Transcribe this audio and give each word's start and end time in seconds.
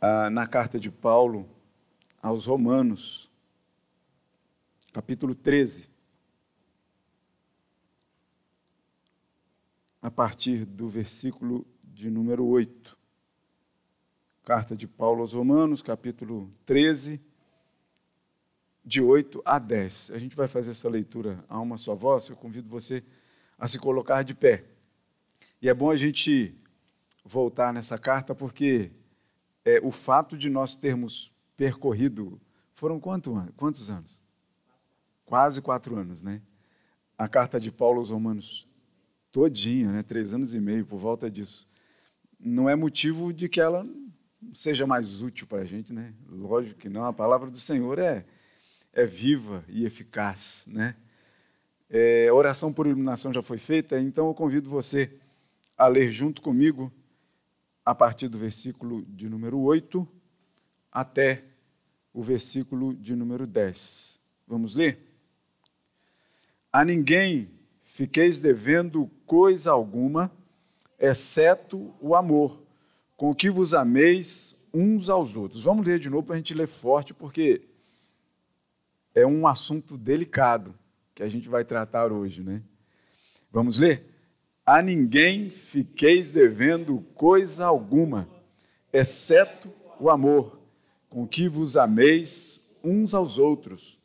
ah, 0.00 0.30
na 0.30 0.46
carta 0.46 0.78
de 0.78 0.90
Paulo 0.90 1.48
aos 2.22 2.46
Romanos, 2.46 3.30
capítulo 4.92 5.34
13, 5.34 5.88
a 10.02 10.10
partir 10.10 10.64
do 10.64 10.88
versículo 10.88 11.66
de 11.82 12.10
número 12.10 12.44
8. 12.46 12.96
Carta 14.44 14.76
de 14.76 14.86
Paulo 14.86 15.22
aos 15.22 15.32
Romanos, 15.32 15.82
capítulo 15.82 16.52
13, 16.64 17.20
de 18.84 19.02
8 19.02 19.42
a 19.44 19.58
10. 19.58 20.12
A 20.12 20.18
gente 20.18 20.36
vai 20.36 20.46
fazer 20.46 20.70
essa 20.70 20.88
leitura 20.88 21.44
a 21.48 21.58
uma 21.58 21.76
só 21.76 21.94
voz. 21.94 22.28
Eu 22.28 22.36
convido 22.36 22.68
você 22.68 23.02
a 23.58 23.66
se 23.66 23.78
colocar 23.78 24.22
de 24.22 24.34
pé. 24.34 24.64
E 25.60 25.68
é 25.68 25.74
bom 25.74 25.90
a 25.90 25.96
gente 25.96 26.54
voltar 27.24 27.72
nessa 27.72 27.98
carta, 27.98 28.34
porque 28.34 28.92
é, 29.66 29.80
o 29.82 29.90
fato 29.90 30.38
de 30.38 30.48
nós 30.48 30.76
termos 30.76 31.32
percorrido. 31.56 32.40
Foram 32.72 33.00
quanto, 33.00 33.34
quantos 33.56 33.90
anos? 33.90 34.22
Quase 35.24 35.60
quatro 35.60 35.96
anos, 35.96 36.22
né? 36.22 36.40
A 37.18 37.26
carta 37.26 37.58
de 37.58 37.72
Paulo 37.72 37.98
aos 37.98 38.10
Romanos 38.10 38.68
todinha, 39.32 39.90
né? 39.90 40.02
três 40.04 40.32
anos 40.32 40.54
e 40.54 40.60
meio 40.60 40.86
por 40.86 40.98
volta 40.98 41.28
disso. 41.28 41.68
Não 42.38 42.70
é 42.70 42.76
motivo 42.76 43.32
de 43.32 43.48
que 43.48 43.60
ela 43.60 43.84
seja 44.54 44.86
mais 44.86 45.20
útil 45.20 45.48
para 45.48 45.62
a 45.62 45.64
gente, 45.64 45.92
né? 45.92 46.14
Lógico 46.28 46.78
que 46.78 46.88
não. 46.88 47.04
A 47.04 47.12
palavra 47.12 47.50
do 47.50 47.58
Senhor 47.58 47.98
é, 47.98 48.24
é 48.92 49.04
viva 49.04 49.64
e 49.68 49.84
eficaz, 49.84 50.64
né? 50.68 50.94
É, 51.90 52.30
oração 52.32 52.72
por 52.72 52.86
iluminação 52.86 53.32
já 53.32 53.42
foi 53.42 53.58
feita, 53.58 53.98
então 53.98 54.28
eu 54.28 54.34
convido 54.34 54.68
você 54.68 55.10
a 55.76 55.86
ler 55.88 56.10
junto 56.10 56.42
comigo 56.42 56.92
a 57.86 57.94
partir 57.94 58.26
do 58.26 58.36
versículo 58.36 59.04
de 59.04 59.28
número 59.28 59.60
8 59.60 60.06
até 60.90 61.44
o 62.12 62.20
versículo 62.20 62.92
de 62.92 63.14
número 63.14 63.46
10. 63.46 64.20
Vamos 64.44 64.74
ler? 64.74 64.98
A 66.72 66.84
ninguém 66.84 67.48
fiqueis 67.84 68.40
devendo 68.40 69.08
coisa 69.24 69.70
alguma, 69.70 70.32
exceto 70.98 71.94
o 72.00 72.16
amor, 72.16 72.60
com 73.16 73.32
que 73.32 73.48
vos 73.48 73.72
ameis 73.72 74.56
uns 74.74 75.08
aos 75.08 75.36
outros. 75.36 75.62
Vamos 75.62 75.86
ler 75.86 76.00
de 76.00 76.10
novo 76.10 76.26
para 76.26 76.34
a 76.34 76.38
gente 76.38 76.54
ler 76.54 76.66
forte, 76.66 77.14
porque 77.14 77.62
é 79.14 79.24
um 79.24 79.46
assunto 79.46 79.96
delicado 79.96 80.74
que 81.14 81.22
a 81.22 81.28
gente 81.28 81.48
vai 81.48 81.64
tratar 81.64 82.12
hoje, 82.12 82.42
né? 82.42 82.62
Vamos 83.50 83.78
ler? 83.78 84.15
A 84.66 84.82
ninguém 84.82 85.48
fiqueis 85.48 86.32
devendo 86.32 86.98
coisa 87.14 87.66
alguma, 87.66 88.28
exceto 88.92 89.72
o 90.00 90.10
amor, 90.10 90.58
com 91.08 91.24
que 91.24 91.48
vos 91.48 91.76
ameis 91.76 92.68
uns 92.82 93.14
aos 93.14 93.38
outros. 93.38 93.96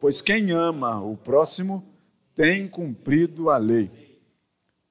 Pois 0.00 0.20
quem 0.20 0.50
ama 0.50 1.00
o 1.00 1.16
próximo 1.16 1.86
tem 2.34 2.66
cumprido 2.66 3.48
a 3.48 3.56
lei. 3.58 4.18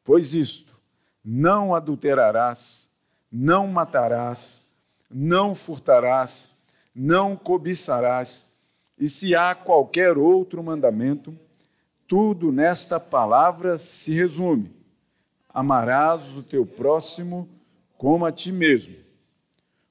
Pois 0.02 0.34
isto, 0.34 0.80
não 1.26 1.76
adulterarás, 1.76 2.90
não 3.30 3.68
matarás, 3.68 4.66
não 5.10 5.54
furtarás, 5.54 6.50
não 6.96 7.36
cobiçarás, 7.36 8.48
e 8.98 9.10
se 9.10 9.36
há 9.36 9.54
qualquer 9.54 10.18
outro 10.18 10.64
mandamento, 10.64 11.38
tudo 12.08 12.50
nesta 12.50 12.98
palavra 12.98 13.78
se 13.78 14.14
resume 14.14 14.81
amarás 15.54 16.36
o 16.36 16.44
teu 16.44 16.66
próximo 16.66 17.50
como 17.98 18.26
a 18.26 18.32
ti 18.32 18.52
mesmo. 18.52 18.96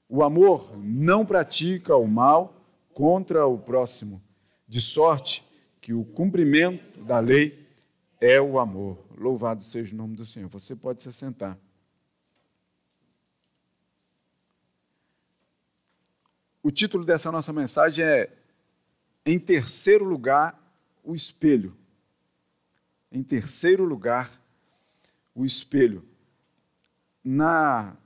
O 0.08 0.22
amor 0.22 0.76
não 0.78 1.24
pratica 1.24 1.96
o 1.96 2.06
mal 2.06 2.54
contra 2.92 3.46
o 3.46 3.56
próximo, 3.56 4.20
de 4.66 4.80
sorte 4.80 5.44
que 5.80 5.94
o 5.94 6.04
cumprimento 6.04 7.02
da 7.04 7.20
lei 7.20 7.66
é 8.20 8.40
o 8.40 8.58
amor. 8.58 8.98
Louvado 9.16 9.62
seja 9.62 9.94
o 9.94 9.98
nome 9.98 10.16
do 10.16 10.26
Senhor. 10.26 10.48
Você 10.48 10.74
pode 10.74 11.02
se 11.02 11.12
sentar. 11.12 11.56
O 16.62 16.70
título 16.70 17.04
dessa 17.04 17.32
nossa 17.32 17.52
mensagem 17.52 18.04
é 18.04 18.30
Em 19.24 19.38
terceiro 19.38 20.04
lugar, 20.04 20.58
o 21.02 21.14
espelho. 21.14 21.76
Em 23.10 23.22
terceiro 23.22 23.84
lugar, 23.84 24.39
o 25.34 25.44
espelho. 25.44 26.04
Na 27.22 27.96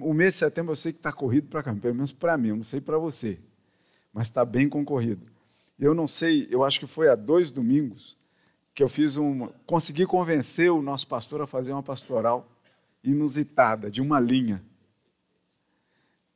o 0.00 0.12
mês 0.12 0.34
de 0.34 0.40
setembro 0.40 0.72
eu 0.72 0.76
sei 0.76 0.92
que 0.92 0.98
está 0.98 1.12
corrido 1.12 1.48
para 1.48 1.62
cá, 1.62 1.74
pelo 1.74 1.94
menos 1.94 2.12
para 2.12 2.36
mim, 2.36 2.48
eu 2.48 2.56
não 2.56 2.64
sei 2.64 2.80
para 2.80 2.98
você, 2.98 3.38
mas 4.12 4.26
está 4.26 4.44
bem 4.44 4.68
concorrido. 4.68 5.24
Eu 5.78 5.94
não 5.94 6.06
sei, 6.08 6.48
eu 6.50 6.64
acho 6.64 6.80
que 6.80 6.86
foi 6.86 7.08
há 7.08 7.14
dois 7.14 7.50
domingos 7.52 8.18
que 8.74 8.82
eu 8.82 8.88
fiz 8.88 9.16
um, 9.16 9.48
consegui 9.66 10.04
convencer 10.04 10.70
o 10.70 10.82
nosso 10.82 11.06
pastor 11.06 11.40
a 11.40 11.46
fazer 11.46 11.72
uma 11.72 11.82
pastoral 11.82 12.50
inusitada 13.02 13.90
de 13.90 14.00
uma 14.00 14.18
linha 14.18 14.62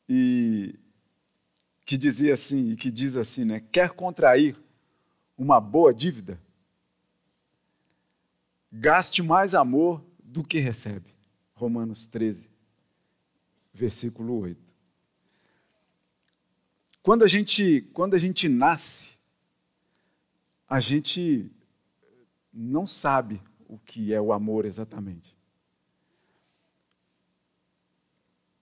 e 0.09 0.75
que 1.85 1.97
dizia 1.97 2.33
assim 2.33 2.71
e 2.71 2.77
que 2.77 2.91
diz 2.91 3.17
assim, 3.17 3.45
né? 3.45 3.63
Quer 3.73 3.91
contrair 3.91 4.57
uma 5.37 5.61
boa 5.61 5.93
dívida? 5.93 6.39
Gaste 8.73 9.23
mais 9.23 9.55
amor 9.55 10.03
do 10.23 10.43
que 10.43 10.59
recebe. 10.59 11.15
Romanos 11.55 12.07
13, 12.07 12.49
versículo 13.73 14.41
8. 14.41 14.61
Quando 17.03 17.25
a 17.25 17.29
gente, 17.29 17.83
quando 17.93 18.15
a 18.15 18.19
gente 18.19 18.49
nasce, 18.49 19.15
a 20.69 20.81
gente 20.81 21.51
não 22.53 22.87
sabe 22.87 23.43
o 23.69 23.79
que 23.79 24.13
é 24.13 24.21
o 24.21 24.33
amor 24.33 24.65
exatamente. 24.65 25.37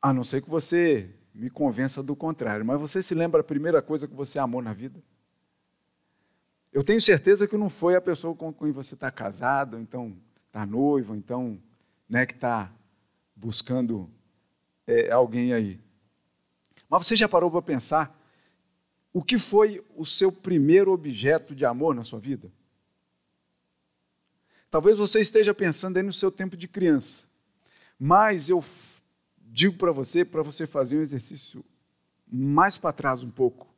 A 0.03 0.13
não 0.13 0.25
ser 0.25 0.43
que 0.43 0.49
você 0.49 1.15
me 1.35 1.49
convença 1.49 2.03
do 2.03 2.17
contrário. 2.17 2.65
Mas 2.65 2.81
você 2.81 3.03
se 3.03 3.15
lembra 3.15 3.41
a 3.41 3.45
primeira 3.45 3.81
coisa 3.81 4.09
que 4.09 4.15
você 4.15 4.39
amou 4.39 4.63
na 4.63 4.73
vida? 4.73 5.03
Eu 6.73 6.85
tenho 6.85 7.01
certeza 7.01 7.49
que 7.49 7.57
não 7.57 7.69
foi 7.69 7.97
a 7.97 8.01
pessoa 8.01 8.35
com 8.35 8.53
quem 8.53 8.71
você 8.71 8.95
está 8.95 9.11
casado, 9.11 9.79
então 9.79 10.17
está 10.47 10.65
noivo, 10.65 11.17
então 11.17 11.61
né, 12.09 12.25
que 12.25 12.35
está 12.35 12.73
buscando 13.35 14.09
é, 14.87 15.11
alguém 15.11 15.53
aí. 15.53 15.81
Mas 16.89 17.07
você 17.07 17.17
já 17.17 17.29
parou 17.29 17.51
para 17.51 17.63
pensar 17.63 18.17
o 19.13 19.23
que 19.23 19.39
foi 19.39 19.85
o 19.97 20.05
seu 20.05 20.31
primeiro 20.31 20.93
objeto 20.93 21.55
de 21.55 21.65
amor 21.65 21.95
na 21.95 22.05
sua 22.05 22.21
vida? 22.21 22.53
Talvez 24.71 24.99
você 24.99 25.21
esteja 25.21 25.53
pensando 25.53 25.97
aí 25.97 26.03
no 26.03 26.13
seu 26.13 26.31
tempo 26.31 26.57
de 26.57 26.69
criança, 26.69 27.27
mas 27.99 28.49
eu 28.49 28.65
digo 29.39 29.77
para 29.77 29.91
você, 29.91 30.25
para 30.25 30.43
você 30.43 30.65
fazer 30.67 30.99
um 30.99 31.03
exercício 31.03 31.65
mais 32.33 32.79
para 32.79 32.93
trás 32.93 33.25
um 33.25 33.31
pouco 33.31 33.70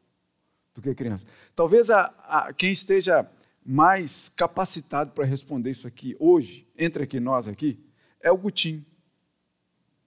do 0.75 0.83
que 0.83 0.95
criança. 0.95 1.27
Talvez 1.55 1.91
a, 1.91 2.13
a, 2.27 2.53
quem 2.53 2.73
esteja 2.73 3.29
mais 3.65 4.29
capacitado 4.29 5.13
para 5.13 5.25
responder 5.25 5.71
isso 5.71 5.87
aqui 5.87 6.17
hoje, 6.19 6.67
entre 6.77 7.05
aqui 7.05 7.21
nós 7.21 7.47
aqui, 7.47 7.79
é 8.21 8.31
o 8.31 8.37
Gutim. 8.37 8.85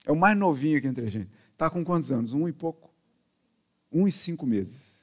É 0.06 0.12
o 0.12 0.16
mais 0.16 0.38
novinho 0.38 0.78
aqui 0.78 0.88
entre 0.88 1.06
a 1.06 1.10
gente. 1.10 1.30
Está 1.52 1.70
com 1.70 1.84
quantos 1.84 2.12
anos? 2.12 2.34
Um 2.34 2.48
e 2.48 2.54
pouco. 2.54 2.94
Um 3.92 4.08
e 4.08 4.12
cinco 4.12 4.46
meses. 4.46 4.96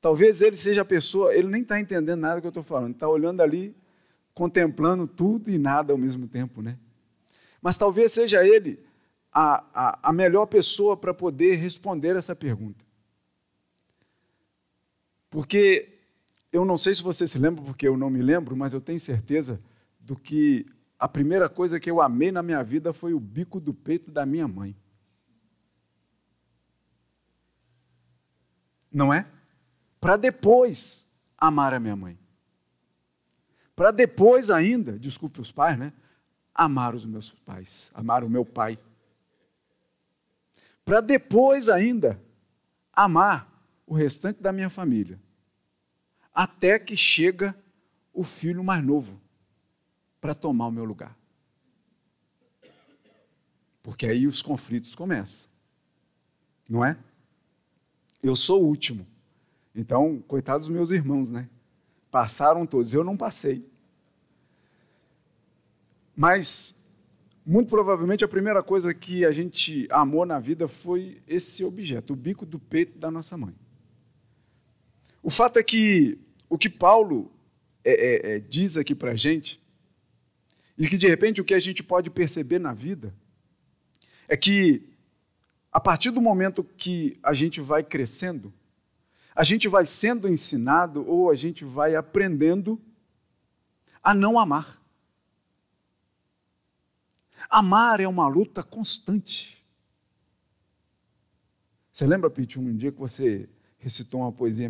Talvez 0.00 0.40
ele 0.40 0.56
seja 0.56 0.82
a 0.82 0.84
pessoa, 0.84 1.34
ele 1.34 1.48
nem 1.48 1.62
está 1.62 1.78
entendendo 1.78 2.20
nada 2.20 2.40
que 2.40 2.46
eu 2.46 2.50
estou 2.50 2.62
falando, 2.62 2.94
está 2.94 3.06
olhando 3.06 3.42
ali, 3.42 3.76
contemplando 4.32 5.06
tudo 5.06 5.50
e 5.50 5.58
nada 5.58 5.92
ao 5.92 5.98
mesmo 5.98 6.26
tempo, 6.26 6.62
né? 6.62 6.78
Mas 7.60 7.76
talvez 7.76 8.12
seja 8.12 8.42
ele 8.46 8.82
a, 9.30 9.64
a, 9.74 10.08
a 10.08 10.12
melhor 10.12 10.46
pessoa 10.46 10.96
para 10.96 11.12
poder 11.12 11.56
responder 11.56 12.16
essa 12.16 12.34
pergunta. 12.34 12.82
Porque 15.30 16.00
eu 16.52 16.64
não 16.64 16.76
sei 16.76 16.94
se 16.94 17.02
você 17.02 17.26
se 17.26 17.38
lembra, 17.38 17.64
porque 17.64 17.86
eu 17.86 17.96
não 17.96 18.10
me 18.10 18.20
lembro, 18.20 18.56
mas 18.56 18.74
eu 18.74 18.80
tenho 18.80 18.98
certeza 18.98 19.60
do 20.00 20.16
que 20.16 20.66
a 20.98 21.08
primeira 21.08 21.48
coisa 21.48 21.78
que 21.78 21.90
eu 21.90 22.02
amei 22.02 22.32
na 22.32 22.42
minha 22.42 22.62
vida 22.62 22.92
foi 22.92 23.14
o 23.14 23.20
bico 23.20 23.60
do 23.60 23.72
peito 23.72 24.10
da 24.10 24.26
minha 24.26 24.48
mãe. 24.48 24.76
Não 28.92 29.14
é? 29.14 29.26
Para 30.00 30.16
depois 30.16 31.06
amar 31.38 31.72
a 31.72 31.80
minha 31.80 31.94
mãe. 31.94 32.18
Para 33.76 33.92
depois 33.92 34.50
ainda, 34.50 34.98
desculpe 34.98 35.40
os 35.40 35.52
pais, 35.52 35.78
né? 35.78 35.92
Amar 36.52 36.94
os 36.94 37.06
meus 37.06 37.30
pais, 37.30 37.90
amar 37.94 38.24
o 38.24 38.28
meu 38.28 38.44
pai. 38.44 38.78
Para 40.84 41.00
depois 41.00 41.68
ainda 41.68 42.20
amar 42.92 43.49
o 43.90 43.94
restante 43.94 44.40
da 44.40 44.52
minha 44.52 44.70
família 44.70 45.20
até 46.32 46.78
que 46.78 46.96
chega 46.96 47.56
o 48.12 48.22
filho 48.22 48.62
mais 48.62 48.84
novo 48.84 49.20
para 50.20 50.32
tomar 50.32 50.68
o 50.68 50.70
meu 50.70 50.84
lugar. 50.84 51.18
Porque 53.82 54.06
aí 54.06 54.28
os 54.28 54.42
conflitos 54.42 54.94
começam. 54.94 55.50
não 56.68 56.84
é? 56.84 56.96
Eu 58.22 58.36
sou 58.36 58.62
o 58.62 58.66
último. 58.66 59.04
Então, 59.74 60.22
coitados 60.28 60.68
dos 60.68 60.76
meus 60.76 60.92
irmãos, 60.92 61.32
né? 61.32 61.48
Passaram 62.12 62.64
todos, 62.66 62.94
eu 62.94 63.02
não 63.02 63.16
passei. 63.16 63.68
Mas, 66.14 66.78
muito 67.44 67.68
provavelmente, 67.68 68.24
a 68.24 68.28
primeira 68.28 68.62
coisa 68.62 68.94
que 68.94 69.24
a 69.24 69.32
gente 69.32 69.88
amou 69.90 70.24
na 70.24 70.38
vida 70.38 70.68
foi 70.68 71.20
esse 71.26 71.64
objeto, 71.64 72.12
o 72.12 72.16
bico 72.16 72.46
do 72.46 72.60
peito 72.60 72.96
da 72.96 73.10
nossa 73.10 73.36
mãe. 73.36 73.59
O 75.22 75.30
fato 75.30 75.58
é 75.58 75.62
que 75.62 76.18
o 76.48 76.56
que 76.56 76.68
Paulo 76.68 77.30
é, 77.84 77.92
é, 77.92 78.32
é, 78.32 78.38
diz 78.40 78.76
aqui 78.76 78.94
para 78.94 79.12
a 79.12 79.16
gente, 79.16 79.60
e 80.76 80.88
que 80.88 80.96
de 80.96 81.06
repente 81.06 81.40
o 81.40 81.44
que 81.44 81.54
a 81.54 81.60
gente 81.60 81.82
pode 81.82 82.10
perceber 82.10 82.58
na 82.58 82.72
vida, 82.72 83.14
é 84.28 84.36
que 84.36 84.82
a 85.70 85.78
partir 85.78 86.10
do 86.10 86.20
momento 86.20 86.64
que 86.64 87.18
a 87.22 87.32
gente 87.32 87.60
vai 87.60 87.82
crescendo, 87.82 88.52
a 89.34 89.44
gente 89.44 89.68
vai 89.68 89.84
sendo 89.84 90.28
ensinado 90.28 91.06
ou 91.08 91.30
a 91.30 91.34
gente 91.34 91.64
vai 91.64 91.94
aprendendo 91.94 92.80
a 94.02 94.12
não 94.14 94.38
amar. 94.38 94.80
Amar 97.48 98.00
é 98.00 98.08
uma 98.08 98.26
luta 98.26 98.62
constante. 98.62 99.64
Você 101.92 102.06
lembra, 102.06 102.30
Pete, 102.30 102.58
um 102.58 102.76
dia 102.76 102.92
que 102.92 102.98
você 102.98 103.48
recitou 103.78 104.20
uma 104.20 104.32
poesia 104.32 104.68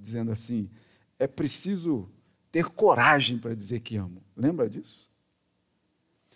dizendo 0.00 0.32
assim: 0.32 0.70
é 1.18 1.26
preciso 1.26 2.10
ter 2.50 2.66
coragem 2.66 3.38
para 3.38 3.54
dizer 3.54 3.80
que 3.80 3.96
amo. 3.96 4.22
Lembra 4.36 4.68
disso? 4.68 5.10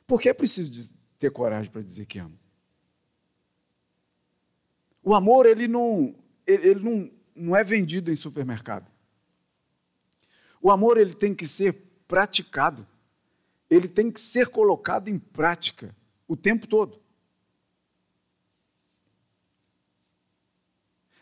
Por 0.06 0.20
que 0.20 0.28
é 0.28 0.34
preciso 0.34 0.92
ter 1.18 1.30
coragem 1.30 1.70
para 1.70 1.82
dizer 1.82 2.06
que 2.06 2.18
amo? 2.18 2.38
O 5.02 5.14
amor, 5.14 5.46
ele 5.46 5.66
não, 5.66 6.14
ele 6.46 6.74
não, 6.74 7.10
não 7.34 7.56
é 7.56 7.64
vendido 7.64 8.10
em 8.12 8.16
supermercado. 8.16 8.90
O 10.60 10.70
amor, 10.70 10.96
ele 10.96 11.14
tem 11.14 11.34
que 11.34 11.46
ser 11.46 11.72
praticado. 12.06 12.86
Ele 13.68 13.88
tem 13.88 14.10
que 14.10 14.20
ser 14.20 14.48
colocado 14.48 15.08
em 15.08 15.18
prática 15.18 15.96
o 16.28 16.36
tempo 16.36 16.66
todo. 16.66 17.01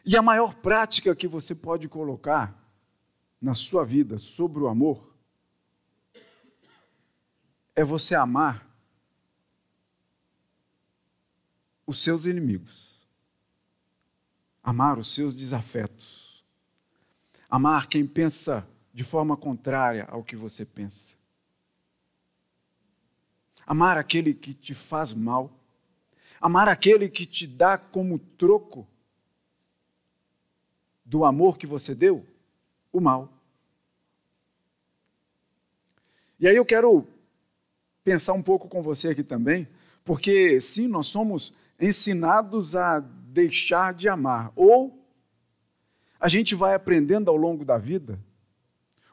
E 0.05 0.17
a 0.17 0.23
maior 0.23 0.55
prática 0.55 1.15
que 1.15 1.29
você 1.29 1.55
pode 1.55 1.89
colocar 1.89 2.57
na 3.41 3.55
sua 3.55 3.85
vida 3.85 4.19
sobre 4.19 4.63
o 4.63 4.69
amor 4.69 5.15
é 7.75 7.85
você 7.85 8.15
amar 8.15 8.67
os 11.87 11.99
seus 11.99 12.25
inimigos, 12.25 13.09
amar 14.63 14.99
os 14.99 15.13
seus 15.13 15.37
desafetos, 15.37 16.45
amar 17.49 17.89
quem 17.89 18.07
pensa 18.07 18.67
de 18.93 19.03
forma 19.03 19.37
contrária 19.37 20.07
ao 20.11 20.23
que 20.23 20.37
você 20.37 20.65
pensa, 20.65 21.17
amar 23.67 23.97
aquele 23.97 24.35
que 24.35 24.55
te 24.55 24.75
faz 24.75 25.13
mal, 25.13 25.51
amar 26.41 26.69
aquele 26.69 27.09
que 27.09 27.27
te 27.27 27.47
dá 27.47 27.77
como 27.77 28.19
troco 28.19 28.87
do 31.11 31.25
amor 31.25 31.59
que 31.59 31.67
você 31.67 31.93
deu 31.93 32.25
o 32.93 33.01
mal. 33.01 33.29
E 36.39 36.47
aí 36.47 36.55
eu 36.55 36.65
quero 36.65 37.05
pensar 38.05 38.33
um 38.33 38.43
pouco 38.43 38.69
com 38.69 38.81
você 38.81 39.09
aqui 39.09 39.25
também, 39.25 39.69
porque 40.05 40.61
sim, 40.61 40.87
nós 40.87 41.09
somos 41.09 41.53
ensinados 41.81 42.77
a 42.77 43.01
deixar 43.01 43.93
de 43.93 44.09
amar, 44.09 44.53
ou 44.55 45.05
a 46.21 46.29
gente 46.29 46.55
vai 46.55 46.75
aprendendo 46.75 47.29
ao 47.29 47.37
longo 47.37 47.65
da 47.65 47.77
vida 47.77 48.17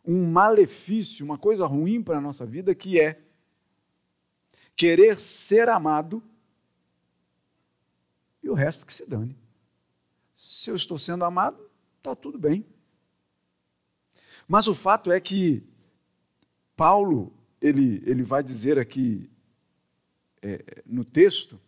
um 0.05 0.29
malefício, 0.29 1.25
uma 1.25 1.37
coisa 1.37 1.65
ruim 1.65 2.03
para 2.03 2.19
a 2.19 2.21
nossa 2.21 2.45
vida, 2.45 2.75
que 2.75 2.99
é 2.99 3.19
querer 4.75 5.19
ser 5.19 5.67
amado 5.67 6.21
e 8.43 8.49
o 8.49 8.53
resto 8.53 8.85
que 8.85 8.93
se 8.93 9.03
dane. 9.03 9.35
Se 10.35 10.69
eu 10.69 10.75
estou 10.75 10.99
sendo 10.99 11.25
amado, 11.25 11.66
está 12.07 12.15
tudo 12.15 12.39
bem. 12.39 12.65
Mas 14.47 14.67
o 14.67 14.73
fato 14.73 15.11
é 15.11 15.19
que 15.19 15.63
Paulo, 16.75 17.33
ele, 17.61 18.01
ele 18.05 18.23
vai 18.23 18.41
dizer 18.41 18.79
aqui 18.79 19.29
é, 20.41 20.83
no 20.85 21.03
texto, 21.03 21.59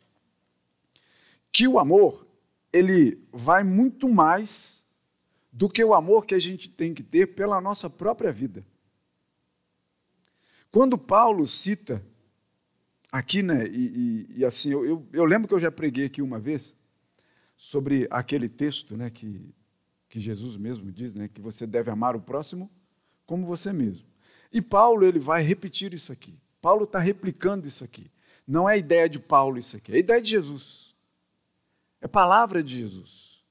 que 1.51 1.67
o 1.67 1.79
amor, 1.79 2.27
ele 2.71 3.21
vai 3.33 3.63
muito 3.63 4.07
mais 4.07 4.85
do 5.51 5.67
que 5.67 5.83
o 5.83 5.93
amor 5.93 6.25
que 6.25 6.35
a 6.35 6.39
gente 6.39 6.69
tem 6.69 6.93
que 6.93 7.03
ter 7.03 7.27
pela 7.27 7.59
nossa 7.59 7.89
própria 7.89 8.31
vida. 8.31 8.65
Quando 10.71 10.97
Paulo 10.97 11.45
cita 11.47 12.05
aqui, 13.11 13.41
né, 13.41 13.65
e, 13.67 14.27
e, 14.29 14.39
e 14.39 14.45
assim, 14.45 14.71
eu, 14.71 14.85
eu, 14.85 15.07
eu, 15.11 15.25
lembro 15.25 15.47
que 15.47 15.53
eu 15.53 15.59
já 15.59 15.71
preguei 15.71 16.05
aqui 16.05 16.21
uma 16.21 16.39
vez 16.39 16.75
sobre 17.57 18.07
aquele 18.11 18.47
texto, 18.47 18.95
né, 18.95 19.09
que 19.09 19.51
que 20.09 20.19
Jesus 20.19 20.57
mesmo 20.57 20.91
diz, 20.91 21.13
né, 21.13 21.27
que 21.27 21.39
você 21.39 21.67
deve 21.67 21.91
amar 21.91 22.15
o 22.15 22.21
próximo 22.21 22.69
como 23.25 23.45
você 23.45 23.71
mesmo. 23.71 24.07
E 24.51 24.61
Paulo 24.61 25.05
ele 25.05 25.19
vai 25.19 25.43
repetir 25.43 25.93
isso 25.93 26.11
aqui. 26.11 26.33
Paulo 26.61 26.83
está 26.83 26.99
replicando 26.99 27.67
isso 27.67 27.83
aqui. 27.83 28.09
Não 28.45 28.67
é 28.67 28.77
ideia 28.77 29.07
de 29.07 29.19
Paulo 29.19 29.59
isso 29.59 29.77
aqui, 29.77 29.93
é 29.93 29.99
ideia 29.99 30.21
de 30.21 30.31
Jesus. 30.31 30.95
É 32.01 32.07
palavra 32.07 32.63
de 32.63 32.79
Jesus, 32.79 33.43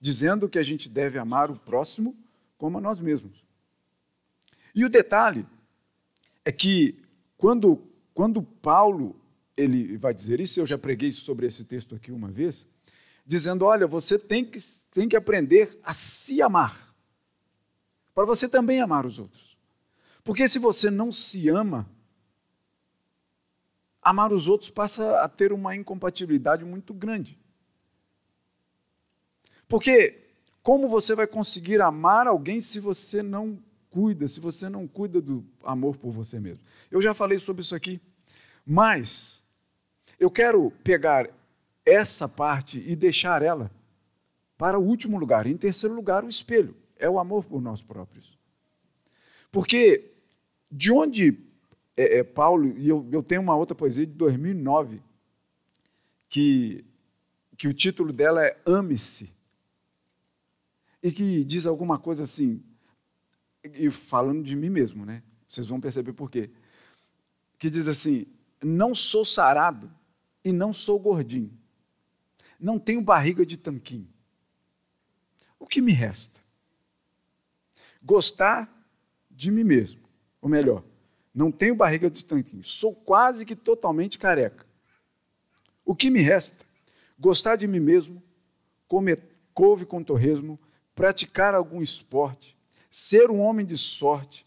dizendo 0.00 0.48
que 0.48 0.58
a 0.58 0.62
gente 0.62 0.88
deve 0.88 1.18
amar 1.18 1.50
o 1.50 1.58
próximo 1.58 2.16
como 2.56 2.78
a 2.78 2.80
nós 2.80 3.00
mesmos. 3.00 3.44
E 4.74 4.84
o 4.84 4.88
detalhe 4.88 5.44
é 6.44 6.52
que 6.52 6.98
quando, 7.36 7.82
quando 8.14 8.42
Paulo 8.42 9.16
ele 9.56 9.96
vai 9.96 10.14
dizer 10.14 10.40
isso, 10.40 10.60
eu 10.60 10.66
já 10.66 10.78
preguei 10.78 11.12
sobre 11.12 11.46
esse 11.46 11.64
texto 11.64 11.94
aqui 11.94 12.12
uma 12.12 12.30
vez, 12.30 12.66
dizendo: 13.26 13.64
olha, 13.64 13.86
você 13.86 14.18
tem 14.18 14.44
que, 14.44 14.58
tem 14.90 15.08
que 15.08 15.16
aprender 15.16 15.78
a 15.82 15.92
se 15.92 16.40
amar, 16.40 16.94
para 18.14 18.24
você 18.24 18.48
também 18.48 18.80
amar 18.80 19.04
os 19.04 19.18
outros. 19.18 19.58
Porque 20.22 20.48
se 20.48 20.58
você 20.58 20.90
não 20.90 21.12
se 21.12 21.48
ama, 21.48 21.88
amar 24.00 24.32
os 24.32 24.48
outros 24.48 24.70
passa 24.70 25.20
a 25.20 25.28
ter 25.28 25.52
uma 25.52 25.74
incompatibilidade 25.74 26.64
muito 26.64 26.94
grande. 26.94 27.38
Porque 29.68 30.22
como 30.62 30.88
você 30.88 31.14
vai 31.14 31.26
conseguir 31.26 31.80
amar 31.80 32.26
alguém 32.26 32.60
se 32.60 32.80
você 32.80 33.22
não 33.22 33.58
cuida, 33.90 34.26
se 34.26 34.40
você 34.40 34.68
não 34.68 34.86
cuida 34.86 35.20
do 35.20 35.44
amor 35.62 35.96
por 35.96 36.12
você 36.12 36.40
mesmo? 36.40 36.64
Eu 36.90 37.00
já 37.02 37.12
falei 37.12 37.38
sobre 37.38 37.62
isso 37.62 37.74
aqui, 37.74 38.00
mas 38.64 39.42
eu 40.18 40.30
quero 40.30 40.72
pegar 40.82 41.28
essa 41.86 42.28
parte 42.28 42.82
e 42.84 42.96
deixar 42.96 43.40
ela 43.42 43.70
para 44.58 44.78
o 44.78 44.82
último 44.84 45.16
lugar. 45.16 45.46
Em 45.46 45.56
terceiro 45.56 45.94
lugar, 45.94 46.24
o 46.24 46.28
espelho. 46.28 46.76
É 46.98 47.08
o 47.08 47.18
amor 47.18 47.44
por 47.44 47.62
nós 47.62 47.80
próprios. 47.80 48.36
Porque 49.52 50.12
de 50.70 50.90
onde 50.90 51.38
é, 51.96 52.18
é, 52.18 52.24
Paulo, 52.24 52.76
e 52.76 52.88
eu, 52.88 53.06
eu 53.12 53.22
tenho 53.22 53.40
uma 53.40 53.54
outra 53.54 53.74
poesia 53.74 54.04
de 54.04 54.12
2009, 54.12 55.00
que, 56.28 56.84
que 57.56 57.68
o 57.68 57.72
título 57.72 58.12
dela 58.12 58.44
é 58.44 58.58
Ame-se, 58.66 59.32
e 61.02 61.12
que 61.12 61.44
diz 61.44 61.66
alguma 61.66 61.98
coisa 61.98 62.24
assim, 62.24 62.64
e 63.62 63.90
falando 63.90 64.42
de 64.42 64.56
mim 64.56 64.70
mesmo, 64.70 65.04
né? 65.04 65.22
Vocês 65.46 65.66
vão 65.66 65.80
perceber 65.80 66.12
por 66.12 66.30
quê. 66.30 66.50
Que 67.58 67.70
diz 67.70 67.88
assim: 67.88 68.26
Não 68.62 68.94
sou 68.94 69.24
sarado 69.24 69.90
e 70.44 70.50
não 70.50 70.72
sou 70.72 70.98
gordinho 70.98 71.56
não 72.58 72.78
tenho 72.78 73.00
barriga 73.00 73.44
de 73.44 73.56
tanquinho. 73.56 74.08
O 75.58 75.66
que 75.66 75.80
me 75.80 75.92
resta? 75.92 76.40
Gostar 78.02 78.70
de 79.30 79.50
mim 79.50 79.64
mesmo. 79.64 80.00
Ou 80.40 80.48
melhor, 80.48 80.84
não 81.34 81.50
tenho 81.50 81.74
barriga 81.74 82.10
de 82.10 82.24
tanquinho. 82.24 82.62
Sou 82.62 82.94
quase 82.94 83.44
que 83.44 83.56
totalmente 83.56 84.18
careca. 84.18 84.66
O 85.84 85.94
que 85.94 86.10
me 86.10 86.20
resta? 86.20 86.64
Gostar 87.18 87.56
de 87.56 87.66
mim 87.66 87.80
mesmo, 87.80 88.22
comer 88.86 89.22
couve 89.54 89.86
com 89.86 90.04
torresmo, 90.04 90.60
praticar 90.94 91.54
algum 91.54 91.80
esporte, 91.80 92.58
ser 92.90 93.30
um 93.30 93.40
homem 93.40 93.64
de 93.64 93.76
sorte, 93.78 94.46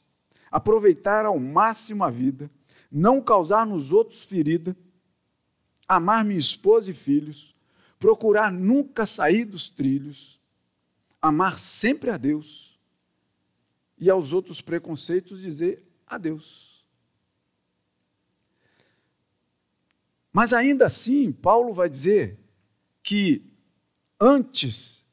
aproveitar 0.51 1.25
ao 1.25 1.39
máximo 1.39 2.03
a 2.03 2.09
vida, 2.11 2.49
não 2.91 3.19
causar 3.19 3.65
nos 3.65 3.91
outros 3.91 4.23
ferida, 4.23 4.77
amar 5.87 6.23
minha 6.23 6.37
esposa 6.37 6.91
e 6.91 6.93
filhos, 6.93 7.55
procurar 7.99 8.51
nunca 8.51 9.05
sair 9.05 9.43
dos 9.43 9.69
trilhos, 9.69 10.39
amar 11.21 11.59
sempre 11.59 12.09
a 12.09 12.17
Deus 12.17 12.79
e 13.97 14.09
aos 14.09 14.31
outros 14.31 14.61
preconceitos 14.61 15.41
dizer 15.41 15.85
adeus. 16.07 16.83
Mas 20.31 20.53
ainda 20.53 20.85
assim, 20.85 21.31
Paulo 21.31 21.73
vai 21.73 21.89
dizer 21.89 22.39
que 23.03 23.43
antes 24.19 25.05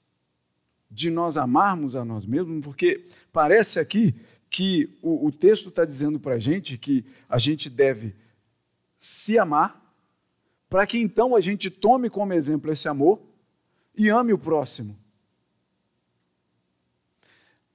de 0.91 1.11
nós 1.11 1.37
amarmos 1.37 1.97
a 1.97 2.05
nós 2.05 2.25
mesmos, 2.25 2.65
porque 2.65 3.09
parece 3.33 3.81
aqui 3.81 4.15
que 4.49 4.97
o, 5.03 5.27
o 5.27 5.33
texto 5.33 5.69
está 5.69 5.85
dizendo 5.85 6.21
para 6.21 6.35
a 6.35 6.39
gente 6.39 6.79
que 6.79 7.05
a 7.29 7.39
gente 7.39 7.69
deve 7.69 8.15
se 8.97 9.39
amar, 9.39 9.86
para 10.69 10.87
que 10.87 10.99
então 10.99 11.35
a 11.35 11.41
gente 11.41 11.71
tome 11.71 12.11
como 12.11 12.33
exemplo 12.33 12.71
esse 12.71 12.89
amor 12.89 13.21
e 13.95 14.09
ame 14.09 14.33
o 14.33 14.39
próximo. 14.39 14.99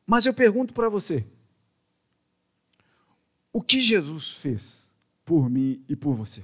Mas 0.05 0.25
eu 0.25 0.33
pergunto 0.33 0.73
para 0.73 0.89
você: 0.89 1.25
o 3.53 3.61
que 3.61 3.81
Jesus 3.81 4.31
fez 4.31 4.89
por 5.23 5.49
mim 5.49 5.83
e 5.87 5.95
por 5.95 6.13
você? 6.13 6.43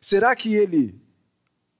Será 0.00 0.34
que 0.36 0.54
ele 0.54 1.00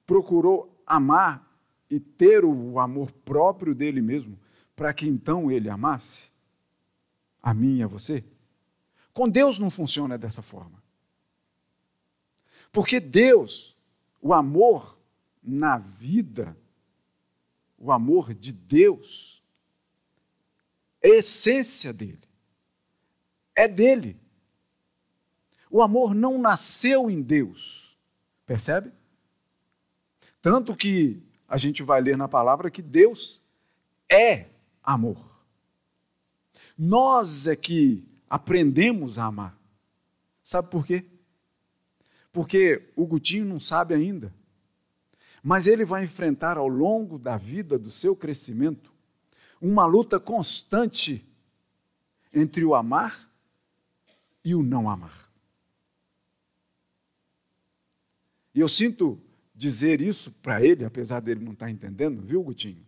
procurou 0.06 0.82
amar 0.86 1.46
e 1.88 2.00
ter 2.00 2.44
o 2.44 2.78
amor 2.78 3.12
próprio 3.12 3.75
dele 3.75 4.02
mesmo, 4.02 4.38
para 4.75 4.92
que 4.92 5.06
então 5.06 5.50
ele 5.50 5.70
amasse 5.70 6.28
a 7.42 7.54
mim 7.54 7.78
e 7.78 7.82
a 7.82 7.86
você? 7.86 8.25
Com 9.14 9.28
Deus 9.28 9.58
não 9.58 9.70
funciona 9.70 10.18
dessa 10.18 10.42
forma. 10.42 10.86
Porque 12.76 13.00
Deus, 13.00 13.75
o 14.21 14.35
amor 14.35 14.99
na 15.42 15.78
vida, 15.78 16.54
o 17.78 17.90
amor 17.90 18.35
de 18.35 18.52
Deus, 18.52 19.42
é 21.00 21.09
essência 21.09 21.90
dele, 21.90 22.21
é 23.54 23.66
dele. 23.66 24.21
O 25.71 25.80
amor 25.80 26.14
não 26.14 26.37
nasceu 26.38 27.11
em 27.11 27.23
Deus, 27.23 27.97
percebe? 28.45 28.92
Tanto 30.42 30.76
que 30.76 31.23
a 31.49 31.56
gente 31.56 31.83
vai 31.83 32.02
ler 32.02 32.18
na 32.18 32.28
palavra 32.28 32.71
que 32.71 32.83
Deus 32.83 33.40
é 34.06 34.50
amor. 34.83 35.40
Nós 36.76 37.47
é 37.47 37.56
que 37.56 38.06
aprendemos 38.28 39.16
a 39.16 39.25
amar. 39.25 39.59
Sabe 40.42 40.68
por 40.68 40.85
quê? 40.85 41.06
Porque 42.37 42.83
o 42.95 43.07
Gutinho 43.07 43.47
não 43.47 43.59
sabe 43.59 43.95
ainda. 43.95 44.31
Mas 45.43 45.66
ele 45.66 45.87
vai 45.87 46.05
enfrentar 46.05 46.59
ao 46.59 46.69
longo 46.69 47.19
da 47.19 47.38
vida, 47.38 47.78
do 47.78 47.90
seu 47.90 48.14
crescimento, 48.14 48.93
uma 49.59 49.87
luta 49.87 50.21
constante 50.21 51.25
entre 52.35 52.62
o 52.62 52.75
amar 52.75 53.26
e 54.45 54.55
o 54.55 54.62
não 54.62 54.90
amar. 54.90 55.33
E 58.55 58.61
eu 58.61 58.69
sinto 58.69 59.19
dizer 59.55 60.02
isso 60.02 60.31
para 60.31 60.62
ele, 60.62 60.85
apesar 60.85 61.21
dele 61.21 61.43
não 61.43 61.55
estar 61.55 61.64
tá 61.64 61.73
entendendo, 61.73 62.21
viu, 62.21 62.43
Gutinho? 62.43 62.85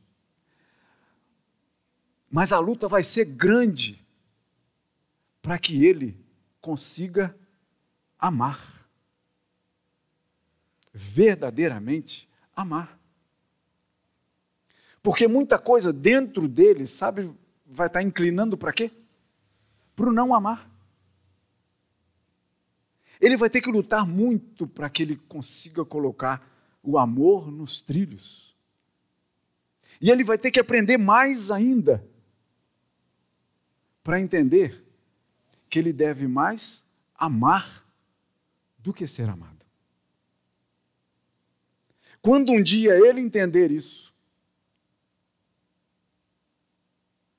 Mas 2.31 2.53
a 2.53 2.59
luta 2.59 2.87
vai 2.87 3.03
ser 3.03 3.25
grande 3.25 3.99
para 5.41 5.59
que 5.59 5.87
ele 5.87 6.23
consiga 6.61 7.35
amar. 8.19 8.78
Verdadeiramente 10.93 12.29
amar. 12.55 12.99
Porque 15.03 15.29
muita 15.29 15.59
coisa 15.59 15.93
dentro 15.93 16.49
dele, 16.49 16.87
sabe, 16.87 17.31
vai 17.67 17.87
estar 17.87 18.01
tá 18.01 18.03
inclinando 18.03 18.57
para 18.57 18.73
quê? 18.73 18.91
Para 19.95 20.09
o 20.09 20.13
não 20.13 20.35
amar. 20.35 20.71
Ele 23.21 23.37
vai 23.37 23.51
ter 23.51 23.61
que 23.61 23.71
lutar 23.71 24.07
muito 24.07 24.67
para 24.67 24.89
que 24.89 25.03
ele 25.03 25.17
consiga 25.17 25.85
colocar 25.85 26.47
o 26.83 26.99
amor 26.99 27.51
nos 27.51 27.83
trilhos. 27.83 28.57
E 30.01 30.11
ele 30.11 30.23
vai 30.23 30.39
ter 30.39 30.51
que 30.51 30.61
aprender 30.61 30.97
mais 30.97 31.51
ainda 31.51 32.07
para 34.03 34.21
entender 34.21 34.85
que 35.69 35.79
ele 35.79 35.93
deve 35.93 36.27
mais 36.27 36.89
amar 37.15 37.85
do 38.79 38.93
que 38.93 39.07
ser 39.07 39.29
amado. 39.29 39.58
Quando 42.21 42.53
um 42.53 42.63
dia 42.63 42.95
ele 42.95 43.21
entender 43.21 43.71
isso, 43.71 44.15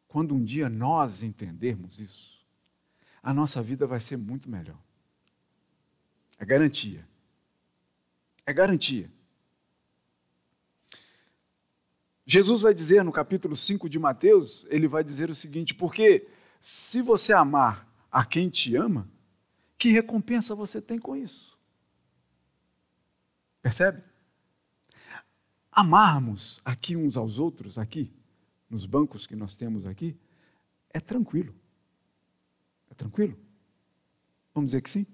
quando 0.08 0.34
um 0.34 0.44
dia 0.44 0.70
nós 0.70 1.22
entendermos 1.22 2.00
isso, 2.00 2.46
a 3.22 3.34
nossa 3.34 3.62
vida 3.62 3.86
vai 3.86 4.00
ser 4.00 4.18
muito 4.18 4.50
melhor. 4.50 4.80
É 6.38 6.46
garantia. 6.46 7.08
É 8.46 8.54
garantia. 8.54 9.12
Jesus 12.26 12.62
vai 12.62 12.74
dizer 12.74 13.04
no 13.04 13.12
capítulo 13.12 13.56
5 13.56 13.90
de 13.90 14.00
Mateus, 14.00 14.66
ele 14.70 14.88
vai 14.88 15.04
dizer 15.04 15.30
o 15.30 15.36
seguinte: 15.36 15.74
porque 15.74 16.28
se 16.62 17.02
você 17.02 17.34
amar 17.34 17.88
a 18.12 18.24
quem 18.24 18.50
te 18.50 18.76
ama, 18.76 19.10
que 19.78 19.90
recompensa 19.90 20.56
você 20.56 20.82
tem 20.82 21.00
com 21.00 21.16
isso? 21.16 21.58
Percebe? 23.62 24.09
Amarmos 25.80 26.60
aqui 26.66 26.98
uns 26.98 27.16
aos 27.16 27.40
outros, 27.40 27.78
aqui, 27.78 28.12
nos 28.70 28.86
bancos 28.86 29.26
que 29.26 29.34
nós 29.34 29.56
temos 29.56 29.86
aqui, 29.86 30.14
é 30.90 31.00
tranquilo. 31.00 31.56
É 32.92 32.94
tranquilo? 32.94 33.40
Vamos 34.54 34.72
dizer 34.72 34.82
que 34.82 34.90
sim? 34.90 35.08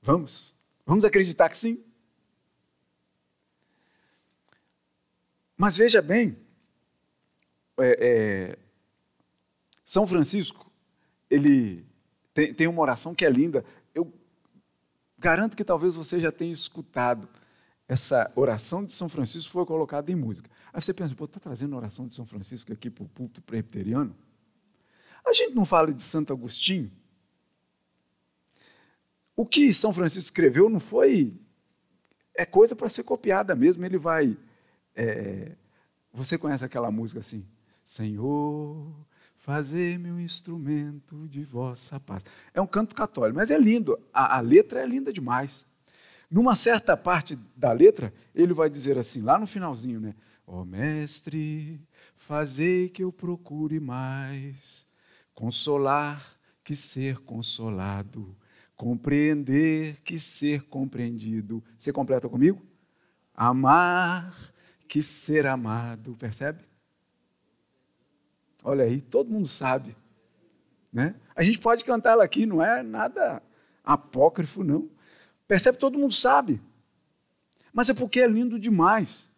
Vamos? 0.00 0.54
Vamos 0.86 1.04
acreditar 1.04 1.48
que 1.48 1.58
sim? 1.58 1.84
Mas 5.56 5.76
veja 5.76 6.00
bem, 6.00 6.38
é, 7.78 7.98
é, 8.00 8.58
São 9.84 10.06
Francisco, 10.06 10.70
ele 11.28 11.84
tem, 12.32 12.54
tem 12.54 12.68
uma 12.68 12.82
oração 12.82 13.16
que 13.16 13.26
é 13.26 13.30
linda. 13.30 13.64
Eu 13.92 14.14
garanto 15.18 15.56
que 15.56 15.64
talvez 15.64 15.96
você 15.96 16.20
já 16.20 16.30
tenha 16.30 16.52
escutado. 16.52 17.28
Essa 17.88 18.30
oração 18.34 18.84
de 18.84 18.92
São 18.92 19.08
Francisco 19.08 19.52
foi 19.52 19.64
colocada 19.64 20.10
em 20.10 20.14
música. 20.14 20.50
Aí 20.72 20.80
você 20.80 20.92
pensa, 20.92 21.14
pô, 21.14 21.24
está 21.24 21.38
trazendo 21.38 21.74
a 21.74 21.78
oração 21.78 22.08
de 22.08 22.14
São 22.14 22.26
Francisco 22.26 22.72
aqui 22.72 22.90
para 22.90 23.04
o 23.04 23.08
púlpito 23.08 23.42
presbiteriano? 23.42 24.14
A 25.24 25.32
gente 25.32 25.54
não 25.54 25.64
fala 25.64 25.92
de 25.92 26.02
Santo 26.02 26.32
Agostinho? 26.32 26.90
O 29.34 29.46
que 29.46 29.72
São 29.72 29.92
Francisco 29.92 30.24
escreveu 30.24 30.68
não 30.68 30.80
foi. 30.80 31.32
É 32.34 32.44
coisa 32.44 32.74
para 32.74 32.88
ser 32.88 33.04
copiada 33.04 33.54
mesmo. 33.54 33.84
Ele 33.84 33.98
vai 33.98 34.36
é, 34.96 35.52
você 36.10 36.38
conhece 36.38 36.64
aquela 36.64 36.90
música 36.90 37.20
assim? 37.20 37.44
Senhor, 37.84 38.90
fazer-me 39.36 40.10
um 40.10 40.18
instrumento 40.18 41.28
de 41.28 41.44
vossa 41.44 42.00
paz. 42.00 42.24
É 42.54 42.60
um 42.60 42.66
canto 42.66 42.94
católico, 42.94 43.36
mas 43.36 43.50
é 43.50 43.58
lindo. 43.58 43.98
A, 44.12 44.38
a, 44.38 44.40
letra 44.40 44.80
é 44.80 44.86
linda 44.86 45.12
demais. 45.12 45.66
Numa 46.30 46.54
certa 46.54 46.96
parte 46.96 47.36
da 47.56 47.72
letra, 47.72 48.12
ele 48.34 48.52
vai 48.52 48.68
dizer 48.68 48.98
assim, 48.98 49.22
lá 49.22 49.38
no 49.38 49.46
finalzinho, 49.46 50.00
né? 50.00 50.14
Ó 50.46 50.60
oh, 50.60 50.64
mestre, 50.64 51.80
fazei 52.16 52.88
que 52.88 53.02
eu 53.02 53.12
procure 53.12 53.80
mais, 53.80 54.86
consolar 55.34 56.36
que 56.62 56.74
ser 56.74 57.18
consolado, 57.18 58.36
compreender 58.76 60.00
que 60.02 60.18
ser 60.18 60.62
compreendido. 60.62 61.62
Você 61.78 61.92
completa 61.92 62.28
comigo? 62.28 62.62
Amar 63.34 64.34
que 64.88 65.02
ser 65.02 65.46
amado, 65.46 66.16
percebe? 66.16 66.64
Olha 68.62 68.84
aí, 68.84 69.00
todo 69.00 69.30
mundo 69.30 69.46
sabe. 69.46 69.96
Né? 70.92 71.14
A 71.34 71.42
gente 71.42 71.58
pode 71.58 71.84
cantar 71.84 72.12
ela 72.12 72.24
aqui, 72.24 72.46
não 72.46 72.62
é 72.62 72.82
nada 72.82 73.42
apócrifo, 73.84 74.64
não. 74.64 74.90
Percebe? 75.46 75.78
Todo 75.78 75.98
mundo 75.98 76.14
sabe. 76.14 76.60
Mas 77.72 77.90
é 77.90 77.94
porque 77.94 78.20
é 78.20 78.26
lindo 78.26 78.58
demais. 78.58 79.28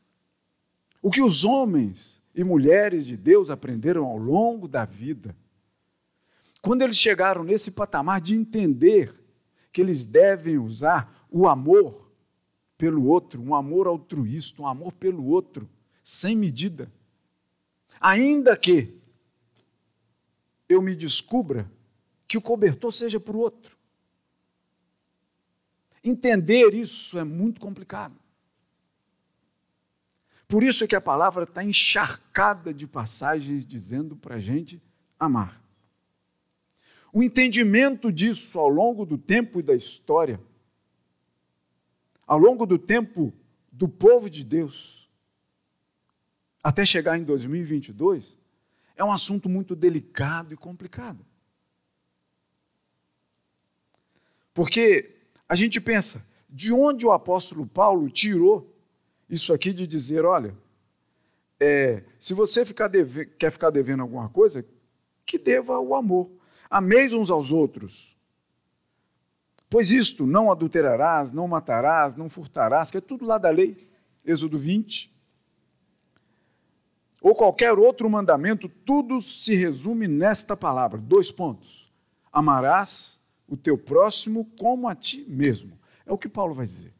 O 1.03 1.11
que 1.11 1.23
os 1.23 1.45
homens 1.45 2.21
e 2.35 2.43
mulheres 2.45 3.07
de 3.07 3.17
Deus 3.17 3.51
aprenderam 3.51 4.05
ao 4.05 4.17
longo 4.17 4.69
da 4.69 4.85
vida, 4.85 5.37
quando 6.61 6.83
eles 6.83 6.97
chegaram 6.99 7.45
nesse 7.45 7.71
patamar 7.71 8.21
de 8.21 8.35
entender 8.35 9.15
que 9.73 9.81
eles 9.81 10.07
devem 10.07 10.59
usar 10.59 11.27
o 11.31 11.47
amor 11.49 12.11
pelo 12.77 13.07
outro, 13.07 13.41
um 13.41 13.55
amor 13.55 13.87
altruísta, 13.87 14.63
um 14.63 14.67
amor 14.67 14.93
pelo 14.93 15.25
outro, 15.27 15.69
sem 16.03 16.37
medida. 16.37 16.91
Ainda 18.01 18.57
que 18.57 18.97
eu 20.69 20.83
me 20.83 20.95
descubra 20.95 21.71
que 22.27 22.37
o 22.37 22.43
cobertor 22.43 22.93
seja 22.93 23.19
para 23.19 23.37
o 23.37 23.41
outro. 23.41 23.78
Entender 26.09 26.73
isso 26.73 27.19
é 27.19 27.25
muito 27.25 27.61
complicado. 27.61 28.17
Por 30.47 30.63
isso 30.63 30.89
que 30.89 30.97
a 30.97 31.01
palavra 31.03 31.45
está 31.45 31.63
encharcada 31.63 32.73
de 32.73 32.87
passagens 32.87 33.63
dizendo 33.67 34.17
para 34.17 34.37
a 34.37 34.41
gente 34.41 34.81
amar. 35.21 35.63
O 37.13 37.23
entendimento 37.23 38.11
disso 38.11 38.59
ao 38.59 38.69
longo 38.71 39.05
do 39.05 39.19
tempo 39.19 39.61
e 39.61 39.63
da 39.63 39.75
história 39.75 40.41
ao 42.27 42.39
longo 42.39 42.65
do 42.65 42.79
tempo 42.79 43.33
do 43.71 43.89
povo 43.89 44.29
de 44.29 44.45
Deus, 44.45 45.11
até 46.63 46.85
chegar 46.85 47.19
em 47.19 47.25
2022, 47.25 48.37
é 48.97 49.05
um 49.05 49.13
assunto 49.13 49.49
muito 49.49 49.75
delicado 49.75 50.53
e 50.53 50.57
complicado. 50.57 51.25
Porque 54.53 55.18
a 55.49 55.55
gente 55.55 55.81
pensa, 55.81 56.27
de 56.49 56.73
onde 56.73 57.07
o 57.07 57.13
apóstolo 57.13 57.67
Paulo 57.67 58.11
tirou 58.11 58.75
isso 59.29 59.53
aqui 59.53 59.73
de 59.73 59.87
dizer: 59.87 60.25
olha, 60.25 60.55
é, 61.59 62.03
se 62.19 62.35
você 62.35 62.65
ficar 62.65 62.89
deve, 62.89 63.27
quer 63.27 63.51
ficar 63.51 63.71
devendo 63.71 64.03
alguma 64.03 64.29
coisa, 64.29 64.65
que 65.25 65.39
deva 65.39 65.79
o 65.79 65.95
amor. 65.95 66.31
Ameis 66.71 67.15
uns 67.15 67.31
aos 67.31 67.51
outros. 67.51 68.17
Pois 69.71 69.93
isto, 69.93 70.27
não 70.27 70.51
adulterarás, 70.51 71.33
não 71.33 71.47
matarás, 71.47 72.15
não 72.15 72.29
furtarás, 72.29 72.91
que 72.91 72.99
é 72.99 73.01
tudo 73.01 73.27
lá 73.27 73.37
da 73.37 73.51
lei, 73.51 73.89
Êxodo 74.25 74.59
20. 74.59 75.15
Ou 77.21 77.35
qualquer 77.35 77.73
outro 77.73 78.09
mandamento, 78.09 78.69
tudo 78.69 79.21
se 79.21 79.55
resume 79.55 80.07
nesta 80.07 80.57
palavra: 80.57 80.99
dois 80.99 81.31
pontos. 81.31 81.93
Amarás 82.33 83.18
o 83.49 83.57
teu 83.57 83.79
próximo 83.79 84.45
como 84.59 84.87
a 84.87 84.95
ti 84.95 85.25
mesmo. 85.27 85.79
É 86.05 86.13
o 86.13 86.19
que 86.19 86.29
Paulo 86.29 86.55
vai 86.55 86.67
dizer. 86.67 86.93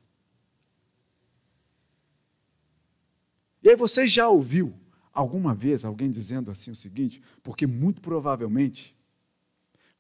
E 3.63 3.69
aí 3.69 3.77
você 3.77 4.07
já 4.07 4.29
ouviu 4.29 4.73
alguma 5.13 5.55
vez 5.55 5.85
alguém 5.85 6.11
dizendo 6.11 6.51
assim 6.51 6.71
o 6.71 6.77
seguinte? 6.77 7.23
Porque 7.43 7.67
muito 7.67 8.01
provavelmente 8.01 8.97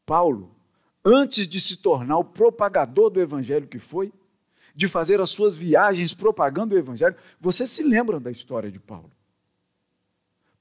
Paulo, 0.06 0.56
antes 1.04 1.46
de 1.46 1.60
se 1.60 1.76
tornar 1.76 2.16
o 2.16 2.24
propagador 2.24 3.10
do 3.10 3.20
evangelho 3.20 3.66
que 3.66 3.78
foi, 3.78 4.10
de 4.74 4.88
fazer 4.88 5.20
as 5.20 5.28
suas 5.28 5.54
viagens 5.54 6.14
propagando 6.14 6.74
o 6.74 6.78
evangelho, 6.78 7.14
vocês 7.38 7.68
se 7.68 7.82
lembram 7.82 8.18
da 8.18 8.30
história 8.30 8.70
de 8.70 8.80
Paulo? 8.80 9.10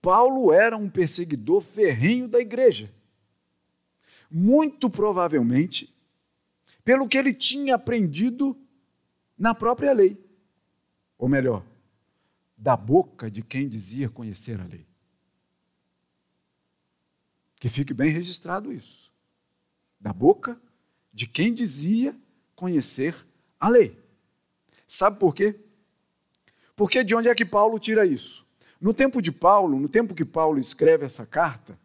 Paulo 0.01 0.51
era 0.51 0.75
um 0.75 0.89
perseguidor 0.89 1.61
ferrenho 1.61 2.27
da 2.27 2.39
igreja. 2.39 2.91
Muito 4.29 4.89
provavelmente, 4.89 5.93
pelo 6.83 7.07
que 7.07 7.17
ele 7.17 7.33
tinha 7.33 7.75
aprendido 7.75 8.57
na 9.37 9.53
própria 9.53 9.93
lei. 9.93 10.17
Ou 11.17 11.27
melhor, 11.27 11.63
da 12.57 12.75
boca 12.75 13.29
de 13.29 13.41
quem 13.41 13.67
dizia 13.67 14.09
conhecer 14.09 14.59
a 14.59 14.65
lei. 14.65 14.85
Que 17.59 17.69
fique 17.69 17.93
bem 17.93 18.09
registrado 18.09 18.71
isso. 18.71 19.11
Da 19.99 20.13
boca 20.13 20.59
de 21.11 21.27
quem 21.27 21.53
dizia 21.53 22.15
conhecer 22.55 23.15
a 23.59 23.67
lei. 23.69 23.97
Sabe 24.85 25.19
por 25.19 25.33
quê? 25.33 25.59
Porque 26.75 27.03
de 27.03 27.15
onde 27.15 27.27
é 27.27 27.35
que 27.35 27.45
Paulo 27.45 27.79
tira 27.79 28.05
isso? 28.05 28.45
No 28.79 28.93
tempo 28.93 29.21
de 29.21 29.31
Paulo, 29.31 29.79
no 29.79 29.89
tempo 29.89 30.13
que 30.13 30.23
Paulo 30.23 30.59
escreve 30.59 31.05
essa 31.05 31.25
carta, 31.25 31.77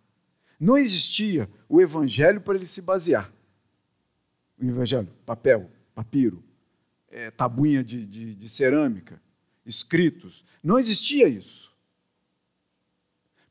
não 0.62 0.78
existia 0.78 1.50
o 1.68 1.80
evangelho 1.80 2.40
para 2.40 2.54
ele 2.54 2.68
se 2.68 2.80
basear. 2.80 3.32
O 4.56 4.64
evangelho, 4.64 5.08
papel, 5.26 5.68
papiro, 5.92 6.40
é, 7.08 7.32
tabuinha 7.32 7.82
de, 7.82 8.06
de, 8.06 8.32
de 8.32 8.48
cerâmica, 8.48 9.20
escritos. 9.66 10.44
Não 10.62 10.78
existia 10.78 11.26
isso. 11.26 11.74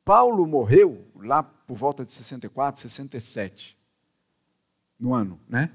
Paulo 0.05 0.47
morreu 0.47 1.05
lá 1.15 1.43
por 1.43 1.75
volta 1.75 2.05
de 2.05 2.13
64, 2.13 2.79
67, 2.79 3.77
no 4.97 5.13
ano, 5.13 5.37
né? 5.49 5.69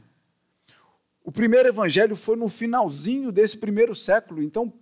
O 1.22 1.30
primeiro 1.30 1.68
evangelho 1.68 2.16
foi 2.16 2.36
no 2.36 2.48
finalzinho 2.48 3.30
desse 3.30 3.58
primeiro 3.58 3.94
século, 3.94 4.42
então 4.42 4.72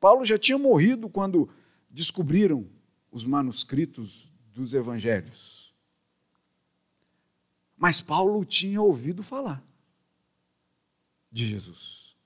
Paulo 0.00 0.24
já 0.24 0.36
tinha 0.36 0.58
morrido 0.58 1.08
quando 1.08 1.48
descobriram 1.88 2.66
os 3.12 3.24
manuscritos 3.24 4.28
dos 4.52 4.74
evangelhos. 4.74 5.63
Mas 7.84 8.00
Paulo 8.00 8.42
tinha 8.46 8.80
ouvido 8.80 9.22
falar 9.22 9.62
de 11.30 11.46
Jesus. 11.46 12.16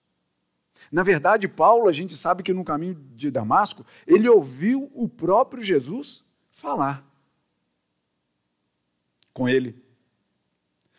Na 0.88 1.02
verdade, 1.02 1.48
Paulo, 1.48 1.88
a 1.88 1.92
gente 1.92 2.14
sabe 2.14 2.44
que 2.44 2.52
no 2.52 2.64
caminho 2.64 2.94
de 3.16 3.28
Damasco, 3.28 3.84
ele 4.06 4.28
ouviu 4.28 4.88
o 4.94 5.08
próprio 5.08 5.60
Jesus 5.60 6.24
falar 6.52 7.04
com 9.34 9.48
ele. 9.48 9.82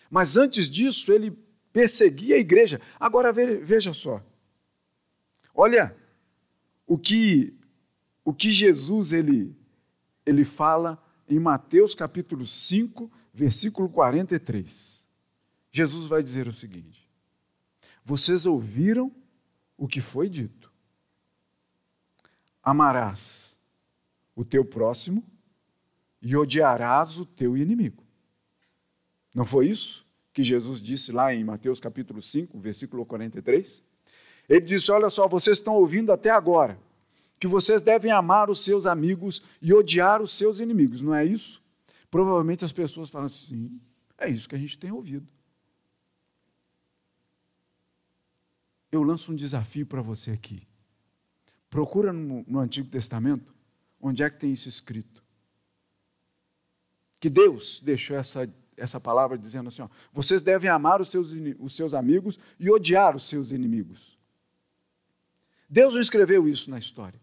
Mas 0.10 0.36
antes 0.36 0.70
disso, 0.70 1.14
ele 1.14 1.32
perseguia 1.72 2.36
a 2.36 2.40
igreja. 2.40 2.82
Agora 3.00 3.32
veja 3.32 3.94
só. 3.94 4.22
Olha 5.56 5.96
o 6.86 6.98
que 6.98 7.58
o 8.26 8.34
que 8.34 8.52
Jesus 8.52 9.14
ele 9.14 9.56
ele 10.26 10.44
fala 10.44 11.02
em 11.30 11.40
Mateus 11.40 11.96
capítulo 11.96 12.46
5, 12.46 13.10
versículo 13.40 13.88
43. 13.88 15.08
Jesus 15.72 16.08
vai 16.08 16.22
dizer 16.22 16.48
o 16.48 16.52
seguinte: 16.52 17.10
Vocês 18.04 18.46
ouviram 18.46 19.12
o 19.78 19.88
que 19.88 20.02
foi 20.02 20.28
dito. 20.28 20.70
Amarás 22.62 23.58
o 24.36 24.44
teu 24.44 24.66
próximo 24.66 25.24
e 26.22 26.36
odiarás 26.36 27.18
o 27.18 27.26
teu 27.26 27.56
inimigo. 27.56 28.04
Não 29.34 29.46
foi 29.46 29.68
isso 29.68 30.06
que 30.34 30.44
Jesus 30.44 30.82
disse 30.82 31.14
lá 31.14 31.34
em 31.34 31.44
Mateus 31.46 31.80
capítulo 31.80 32.22
5, 32.22 32.60
versículo 32.60 33.06
43? 33.06 33.82
Ele 34.50 34.62
disse: 34.62 34.92
Olha 34.92 35.10
só, 35.10 35.30
vocês 35.30 35.58
estão 35.58 35.76
ouvindo 35.76 36.12
até 36.12 36.30
agora 36.30 36.78
que 37.40 37.48
vocês 37.48 37.82
devem 37.82 38.12
amar 38.12 38.50
os 38.50 38.66
seus 38.66 38.86
amigos 38.86 39.44
e 39.62 39.74
odiar 39.74 40.22
os 40.22 40.34
seus 40.34 40.60
inimigos, 40.60 41.02
não 41.02 41.16
é 41.16 41.24
isso? 41.24 41.62
Provavelmente 42.10 42.66
as 42.66 42.72
pessoas 42.72 43.10
falam 43.10 43.28
assim: 43.28 43.80
é 44.18 44.30
isso 44.30 44.48
que 44.50 44.56
a 44.56 44.60
gente 44.60 44.78
tem 44.78 44.92
ouvido. 44.92 45.28
eu 48.92 49.04
lanço 49.04 49.32
um 49.32 49.36
desafio 49.36 49.86
para 49.86 50.02
você 50.02 50.32
aqui. 50.32 50.68
Procura 51.70 52.12
no, 52.12 52.44
no, 52.48 52.60
Antigo 52.60 52.88
Testamento 52.88 53.54
onde 54.02 54.24
é 54.24 54.30
que 54.30 54.40
tem 54.40 54.52
isso 54.52 54.68
escrito. 54.68 55.24
Que 57.20 57.30
Deus 57.30 57.80
deixou 57.80 58.18
essa, 58.18 58.52
essa 58.76 59.00
palavra 59.00 59.38
dizendo 59.38 59.68
assim: 59.68 59.82
ó, 59.82 59.90
vocês 60.12 60.42
devem 60.42 60.70
amar 60.70 61.02
os 61.02 61.10
seus, 61.10 61.32
os 61.60 61.76
seus 61.76 61.94
amigos 61.94 62.40
e 62.60 62.72
odiar 62.72 63.16
os 63.16 63.28
seus 63.28 63.52
inimigos. 63.52 64.18
Deus 65.70 65.94
não 65.94 66.02
escreveu 66.02 66.48
isso 66.48 66.72
na 66.72 66.80
história. 66.80 67.22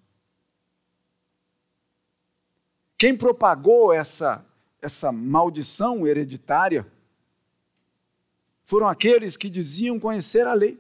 Quem 2.97 3.17
propagou 3.17 3.93
essa, 3.93 4.46
essa 4.81 5.11
maldição 5.11 6.07
hereditária 6.07 6.87
foram 8.65 8.89
aqueles 8.89 9.37
que 9.37 9.49
diziam 9.49 9.99
conhecer 9.99 10.47
a 10.47 10.53
lei. 10.53 10.79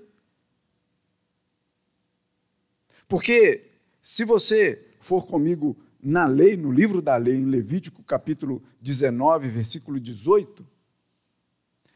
Porque 3.08 3.70
se 4.02 4.24
você 4.24 4.84
for 4.98 5.26
comigo 5.26 5.76
na 6.02 6.26
lei, 6.26 6.56
no 6.56 6.70
livro 6.70 7.00
da 7.00 7.16
lei, 7.16 7.36
em 7.36 7.44
Levítico 7.44 8.02
capítulo 8.02 8.62
19, 8.80 9.48
versículo 9.48 10.00
18, 10.00 10.66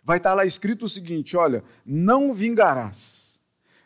vai 0.02 0.16
estar 0.16 0.34
lá 0.34 0.44
escrito 0.44 0.84
o 0.84 0.88
seguinte: 0.88 1.36
olha, 1.36 1.64
não 1.84 2.32
vingarás, 2.32 3.40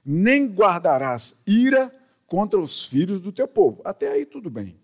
nem 0.04 0.46
guardarás 0.46 1.42
ira 1.46 1.94
contra 2.26 2.58
os 2.58 2.84
filhos 2.84 3.20
do 3.20 3.32
teu 3.32 3.48
povo. 3.48 3.80
Até 3.84 4.10
aí 4.10 4.26
tudo 4.26 4.50
bem. 4.50 4.78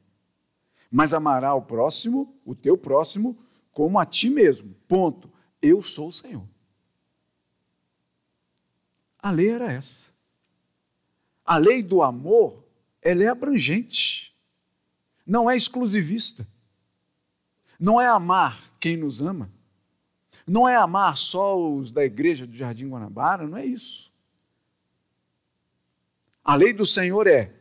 Mas 0.91 1.15
amará 1.15 1.55
o 1.55 1.63
próximo, 1.63 2.35
o 2.45 2.55
teu 2.55 2.77
próximo, 2.77 3.39
como 3.71 3.99
a 3.99 4.05
ti 4.05 4.29
mesmo. 4.29 4.75
Ponto. 4.89 5.31
Eu 5.63 5.83
sou 5.83 6.09
o 6.09 6.13
Senhor. 6.13 6.47
A 9.19 9.31
lei 9.31 9.51
era 9.51 9.71
essa. 9.71 10.09
A 11.45 11.57
lei 11.57 11.83
do 11.83 12.03
amor, 12.03 12.65
ela 13.03 13.23
é 13.23 13.29
abrangente, 13.29 14.37
não 15.27 15.51
é 15.51 15.57
exclusivista. 15.57 16.47
Não 17.79 18.01
é 18.01 18.07
amar 18.07 18.61
quem 18.79 18.97
nos 18.97 19.23
ama, 19.23 19.51
não 20.47 20.69
é 20.69 20.77
amar 20.77 21.17
só 21.17 21.59
os 21.59 21.91
da 21.91 22.05
igreja 22.05 22.47
do 22.47 22.55
Jardim 22.55 22.91
Guanabara, 22.91 23.47
não 23.47 23.57
é 23.57 23.65
isso. 23.65 24.13
A 26.45 26.55
lei 26.57 26.75
do 26.75 26.85
Senhor 26.85 27.27
é: 27.27 27.55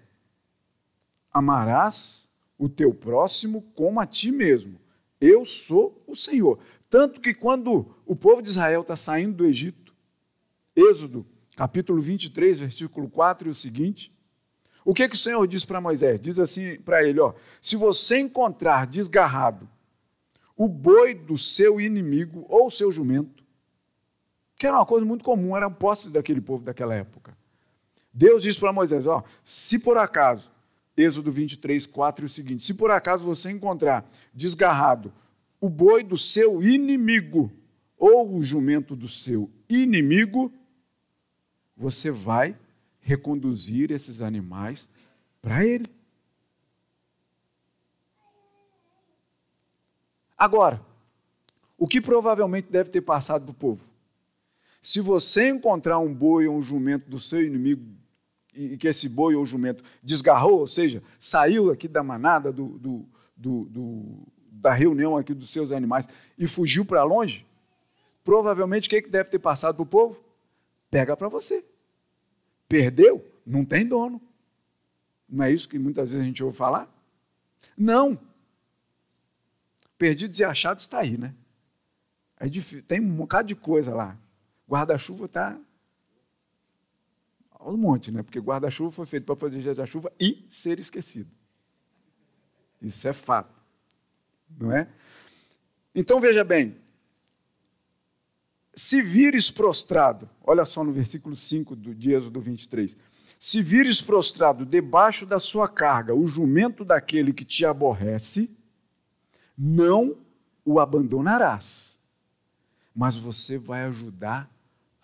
amarás 1.32 2.29
o 2.60 2.70
teu 2.70 2.94
próximo 2.94 3.64
como 3.74 4.00
a 4.00 4.06
ti 4.06 4.32
mesmo. 4.32 4.80
Eu 5.20 5.46
sou 5.46 6.04
o 6.06 6.14
Senhor. 6.14 6.60
Tanto 6.90 7.20
que 7.22 7.34
quando 7.34 7.96
o 8.06 8.16
povo 8.16 8.42
de 8.42 8.50
Israel 8.50 8.82
está 8.82 8.96
saindo 8.96 9.38
do 9.38 9.46
Egito, 9.46 9.96
Êxodo 10.76 11.26
capítulo 11.60 12.02
23, 12.02 12.60
versículo 12.60 13.10
4 13.10 13.50
e 13.50 13.52
o 13.52 13.56
seguinte. 13.56 14.16
O 14.86 14.94
que, 14.94 15.10
que 15.10 15.16
o 15.16 15.20
Senhor 15.20 15.46
diz 15.46 15.66
para 15.66 15.82
Moisés? 15.82 16.20
Diz 16.22 16.40
assim 16.40 16.78
para 16.80 17.04
ele: 17.04 17.20
ó, 17.20 17.34
se 17.60 17.76
você 17.76 18.18
encontrar 18.18 18.88
desgarrado 18.88 19.70
o 20.56 20.70
boi 20.70 21.14
do 21.14 21.38
seu 21.38 21.82
inimigo 21.82 22.46
ou 22.48 22.68
o 22.68 22.72
seu 22.72 22.92
jumento, 22.92 23.44
que 24.58 24.66
era 24.66 24.78
uma 24.78 24.86
coisa 24.86 25.06
muito 25.06 25.24
comum, 25.24 25.56
eram 25.56 25.72
posses 25.72 26.12
daquele 26.12 26.40
povo 26.40 26.64
daquela 26.64 26.96
época. 26.96 27.38
Deus 28.14 28.44
disse 28.44 28.60
para 28.60 28.72
Moisés: 28.72 29.06
ó, 29.06 29.22
se 29.44 29.80
por 29.80 29.98
acaso, 29.98 30.50
Êxodo 31.00 31.32
23, 31.32 31.86
4 31.86 32.26
é 32.26 32.28
o 32.28 32.30
seguinte: 32.30 32.64
se 32.64 32.74
por 32.74 32.92
acaso 32.92 33.24
você 33.24 33.50
encontrar 33.50 34.06
desgarrado 34.34 35.14
o 35.62 35.70
boi 35.70 36.04
do 36.04 36.18
seu 36.18 36.62
inimigo 36.62 37.50
ou 37.98 38.36
o 38.36 38.44
jumento 38.44 38.98
do 38.98 39.08
seu 39.08 39.50
inimigo, 39.70 40.52
você 41.76 42.12
vai 42.12 42.58
reconduzir 43.00 43.92
esses 43.92 44.22
animais 44.22 44.90
para 45.42 45.66
ele. 45.66 45.90
Agora, 50.38 50.86
o 51.78 51.88
que 51.88 52.02
provavelmente 52.02 52.70
deve 52.70 52.90
ter 52.90 53.02
passado 53.02 53.46
do 53.46 53.54
povo? 53.54 53.90
Se 54.82 55.00
você 55.00 55.48
encontrar 55.48 56.00
um 56.00 56.14
boi 56.14 56.46
ou 56.46 56.58
um 56.58 56.62
jumento 56.62 57.10
do 57.10 57.20
seu 57.20 57.42
inimigo 57.42 57.86
e 58.54 58.78
que 58.78 58.88
esse 58.88 59.08
boi 59.08 59.36
ou 59.36 59.46
jumento 59.46 59.84
desgarrou, 60.02 60.60
ou 60.60 60.68
seja, 60.68 61.04
saiu 61.20 61.72
aqui 61.72 61.88
da 61.88 62.04
manada, 62.04 62.52
do, 62.52 62.78
do, 62.78 63.06
do, 63.36 64.28
da 64.52 64.74
reunião 64.74 65.18
aqui 65.18 65.34
dos 65.34 65.50
seus 65.50 65.72
animais 65.72 66.08
e 66.38 66.48
fugiu 66.48 66.84
para 66.84 67.04
longe, 67.04 67.46
provavelmente 68.24 68.88
o 68.88 68.90
que, 68.90 69.02
que 69.02 69.10
deve 69.10 69.30
ter 69.30 69.40
passado 69.40 69.76
para 69.76 69.84
o 69.84 69.86
povo? 69.86 70.24
Pega 70.90 71.16
para 71.16 71.30
você. 71.30 71.64
Perdeu? 72.68 73.26
Não 73.46 73.64
tem 73.64 73.86
dono. 73.86 74.22
Não 75.28 75.46
é 75.46 75.52
isso 75.52 75.70
que 75.70 75.78
muitas 75.78 76.10
vezes 76.10 76.24
a 76.24 76.26
gente 76.26 76.44
ouve 76.44 76.58
falar? 76.58 76.90
Não. 77.78 78.20
Perdidos 79.98 80.40
e 80.40 80.44
achados 80.44 80.84
está 80.84 81.00
aí, 81.00 81.18
né? 81.18 81.34
É 82.40 82.48
difícil, 82.48 82.84
tem 82.84 83.00
um 83.00 83.16
bocado 83.16 83.48
de 83.48 83.56
coisa 83.56 83.94
lá. 83.94 84.18
Guarda-chuva 84.68 85.26
está 85.26 85.60
um 87.60 87.78
monte, 87.78 88.12
né? 88.12 88.24
Porque 88.24 88.40
guarda-chuva 88.40 88.92
foi 88.92 89.06
feito 89.06 89.26
para 89.26 89.36
proteger 89.36 89.76
da 89.76 89.86
chuva 89.86 90.12
e 90.20 90.46
ser 90.50 90.80
esquecido. 90.80 91.30
Isso 92.82 93.08
é 93.08 93.14
fato. 93.14 93.60
Não 94.58 94.72
é? 94.72 94.88
Então 95.94 96.22
veja 96.22 96.44
bem. 96.44 96.78
Se 98.74 99.02
vires 99.02 99.52
prostrado, 99.52 100.30
olha 100.42 100.64
só 100.64 100.84
no 100.84 100.92
versículo 100.92 101.36
5 101.36 101.76
do 101.76 101.92
Êxodo 101.92 102.40
23. 102.40 102.96
Se 103.38 103.62
vires 103.62 104.02
prostrado 104.02 104.66
debaixo 104.66 105.26
da 105.26 105.40
sua 105.40 105.68
carga 105.68 106.16
o 106.16 106.28
jumento 106.28 106.86
daquele 106.86 107.34
que 107.34 107.44
te 107.44 107.66
aborrece, 107.66 108.50
não 109.58 110.18
o 110.64 110.80
abandonarás, 110.80 112.00
mas 112.96 113.18
você 113.18 113.58
vai 113.58 113.84
ajudar 113.84 114.50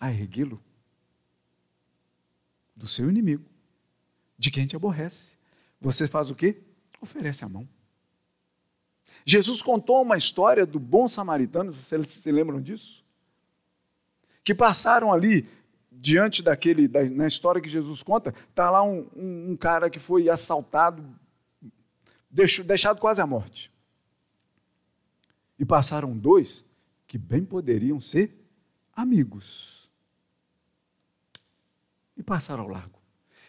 a 0.00 0.10
erguê-lo 0.10 0.60
do 2.76 2.86
seu 2.86 3.08
inimigo, 3.08 3.44
de 4.38 4.50
quem 4.50 4.66
te 4.66 4.76
aborrece. 4.76 5.36
Você 5.80 6.06
faz 6.06 6.30
o 6.30 6.34
quê? 6.34 6.60
Oferece 7.00 7.44
a 7.44 7.48
mão. 7.48 7.66
Jesus 9.24 9.62
contou 9.62 10.02
uma 10.02 10.16
história 10.16 10.66
do 10.66 10.78
bom 10.78 11.08
samaritano, 11.08 11.72
vocês 11.72 12.10
se 12.10 12.30
lembram 12.30 12.60
disso? 12.60 13.04
Que 14.44 14.54
passaram 14.54 15.12
ali 15.12 15.48
diante 15.90 16.42
daquele, 16.42 16.86
da, 16.86 17.02
na 17.04 17.26
história 17.26 17.60
que 17.60 17.68
Jesus 17.68 18.02
conta, 18.02 18.34
está 18.50 18.70
lá 18.70 18.82
um, 18.82 19.08
um, 19.16 19.50
um, 19.52 19.56
cara 19.56 19.88
que 19.88 19.98
foi 19.98 20.28
assaltado, 20.28 21.04
deixou, 22.30 22.64
deixado 22.64 23.00
quase 23.00 23.20
à 23.20 23.26
morte. 23.26 23.72
E 25.58 25.64
passaram 25.64 26.16
dois 26.16 26.64
que 27.06 27.16
bem 27.16 27.44
poderiam 27.44 28.00
ser 28.00 28.36
amigos. 28.94 29.75
E 32.16 32.22
passaram 32.22 32.64
ao 32.64 32.68
largo. 32.68 32.98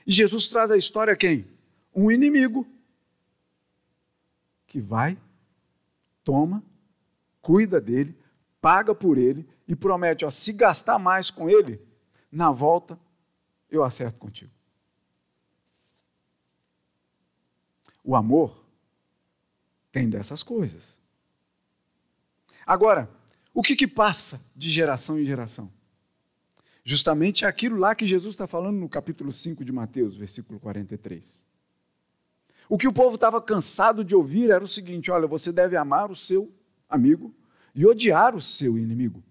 E 0.06 0.12
Jesus 0.12 0.48
traz 0.48 0.72
a 0.72 0.78
história 0.78 1.16
quem? 1.16 1.48
Um 1.96 2.12
inimigo 2.12 2.68
que 4.66 4.82
vai 4.82 5.18
toma, 6.24 6.62
cuida 7.42 7.80
dele, 7.80 8.18
paga 8.60 8.94
por 8.94 9.18
ele 9.18 9.48
e 9.68 9.76
promete: 9.76 10.26
ó, 10.26 10.32
se 10.32 10.52
gastar 10.52 11.00
mais 11.00 11.32
com 11.32 11.50
ele, 11.50 11.82
na 12.32 12.52
volta 12.52 13.00
eu 13.70 13.84
acerto 13.84 14.20
contigo. 14.20 14.52
O 18.04 18.16
amor 18.16 18.64
tem 19.92 20.10
dessas 20.10 20.44
coisas. 20.44 20.94
Agora, 22.66 23.10
o 23.54 23.62
que, 23.62 23.76
que 23.76 23.88
passa 23.88 24.46
de 24.56 24.70
geração 24.70 25.20
em 25.20 25.26
geração? 25.26 25.72
Justamente 26.90 27.46
aquilo 27.46 27.78
lá 27.78 27.94
que 27.94 28.06
Jesus 28.06 28.34
está 28.34 28.48
falando 28.48 28.78
no 28.78 28.88
capítulo 28.88 29.30
5 29.30 29.66
de 29.66 29.74
Mateus, 29.74 30.16
versículo 30.16 30.58
43. 30.58 31.44
O 32.70 32.78
que 32.78 32.88
o 32.88 32.94
povo 32.94 33.16
estava 33.16 33.42
cansado 33.42 34.06
de 34.06 34.16
ouvir 34.16 34.52
era 34.52 34.64
o 34.64 34.68
seguinte: 34.70 35.12
olha, 35.12 35.28
você 35.28 35.52
deve 35.52 35.76
amar 35.76 36.10
o 36.10 36.16
seu 36.16 36.50
amigo 36.88 37.36
e 37.76 37.86
odiar 37.86 38.34
o 38.34 38.40
seu 38.40 38.78
inimigo. 38.78 39.22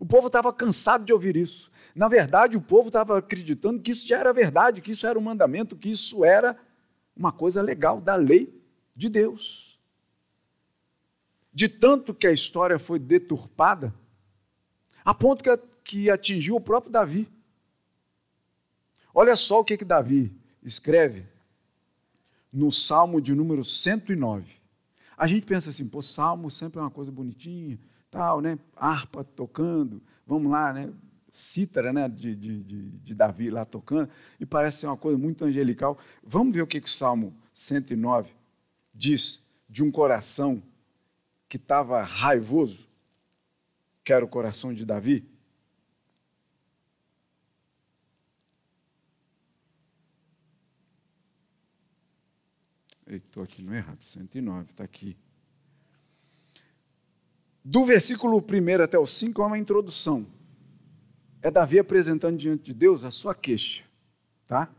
O 0.00 0.06
povo 0.06 0.28
estava 0.28 0.50
cansado 0.50 1.04
de 1.04 1.12
ouvir 1.12 1.36
isso. 1.36 1.70
Na 1.94 2.08
verdade, 2.08 2.56
o 2.56 2.62
povo 2.62 2.88
estava 2.88 3.18
acreditando 3.18 3.82
que 3.82 3.90
isso 3.90 4.08
já 4.08 4.16
era 4.16 4.32
verdade, 4.32 4.80
que 4.80 4.92
isso 4.92 5.06
era 5.06 5.18
um 5.18 5.22
mandamento, 5.22 5.76
que 5.76 5.90
isso 5.90 6.24
era 6.24 6.56
uma 7.14 7.30
coisa 7.30 7.60
legal 7.60 8.00
da 8.00 8.14
lei 8.14 8.58
de 8.96 9.10
Deus. 9.10 9.78
De 11.52 11.68
tanto 11.68 12.14
que 12.14 12.26
a 12.26 12.32
história 12.32 12.78
foi 12.78 12.98
deturpada, 12.98 13.92
a 15.04 15.12
ponto 15.12 15.44
que, 15.44 15.50
que 15.88 16.10
atingiu 16.10 16.54
o 16.54 16.60
próprio 16.60 16.92
Davi. 16.92 17.26
Olha 19.14 19.34
só 19.34 19.60
o 19.60 19.64
que, 19.64 19.74
que 19.78 19.86
Davi 19.86 20.30
escreve 20.62 21.24
no 22.52 22.70
Salmo 22.70 23.22
de 23.22 23.34
número 23.34 23.64
109. 23.64 24.52
A 25.16 25.26
gente 25.26 25.46
pensa 25.46 25.70
assim, 25.70 25.88
pô, 25.88 26.02
Salmo 26.02 26.50
sempre 26.50 26.78
é 26.78 26.82
uma 26.82 26.90
coisa 26.90 27.10
bonitinha, 27.10 27.78
tal, 28.10 28.42
né? 28.42 28.58
Harpa 28.76 29.24
tocando, 29.24 30.02
vamos 30.26 30.52
lá, 30.52 30.74
né? 30.74 30.92
Cítara, 31.30 31.90
né? 31.90 32.06
De, 32.06 32.36
de, 32.36 32.62
de, 32.62 32.90
de 32.90 33.14
Davi 33.14 33.50
lá 33.50 33.64
tocando, 33.64 34.10
e 34.38 34.44
parece 34.44 34.80
ser 34.80 34.88
uma 34.88 34.96
coisa 34.96 35.16
muito 35.16 35.42
angelical. 35.46 35.98
Vamos 36.22 36.54
ver 36.54 36.60
o 36.60 36.66
que, 36.66 36.82
que 36.82 36.88
o 36.88 36.92
Salmo 36.92 37.34
109 37.54 38.30
diz 38.92 39.40
de 39.66 39.82
um 39.82 39.90
coração 39.90 40.62
que 41.48 41.56
estava 41.56 42.02
raivoso, 42.02 42.86
que 44.04 44.12
era 44.12 44.22
o 44.22 44.28
coração 44.28 44.74
de 44.74 44.84
Davi. 44.84 45.26
Estou 53.08 53.42
aqui 53.42 53.62
no 53.62 53.74
errado, 53.74 54.02
109, 54.02 54.70
está 54.70 54.84
aqui. 54.84 55.16
Do 57.64 57.82
versículo 57.84 58.38
1 58.38 58.82
até 58.82 58.98
o 58.98 59.06
5 59.06 59.40
é 59.42 59.46
uma 59.46 59.58
introdução. 59.58 60.26
É 61.40 61.50
Davi 61.50 61.78
apresentando 61.78 62.36
diante 62.36 62.64
de 62.64 62.74
Deus 62.74 63.04
a 63.04 63.10
sua 63.10 63.34
queixa. 63.34 63.84
Tá? 64.46 64.70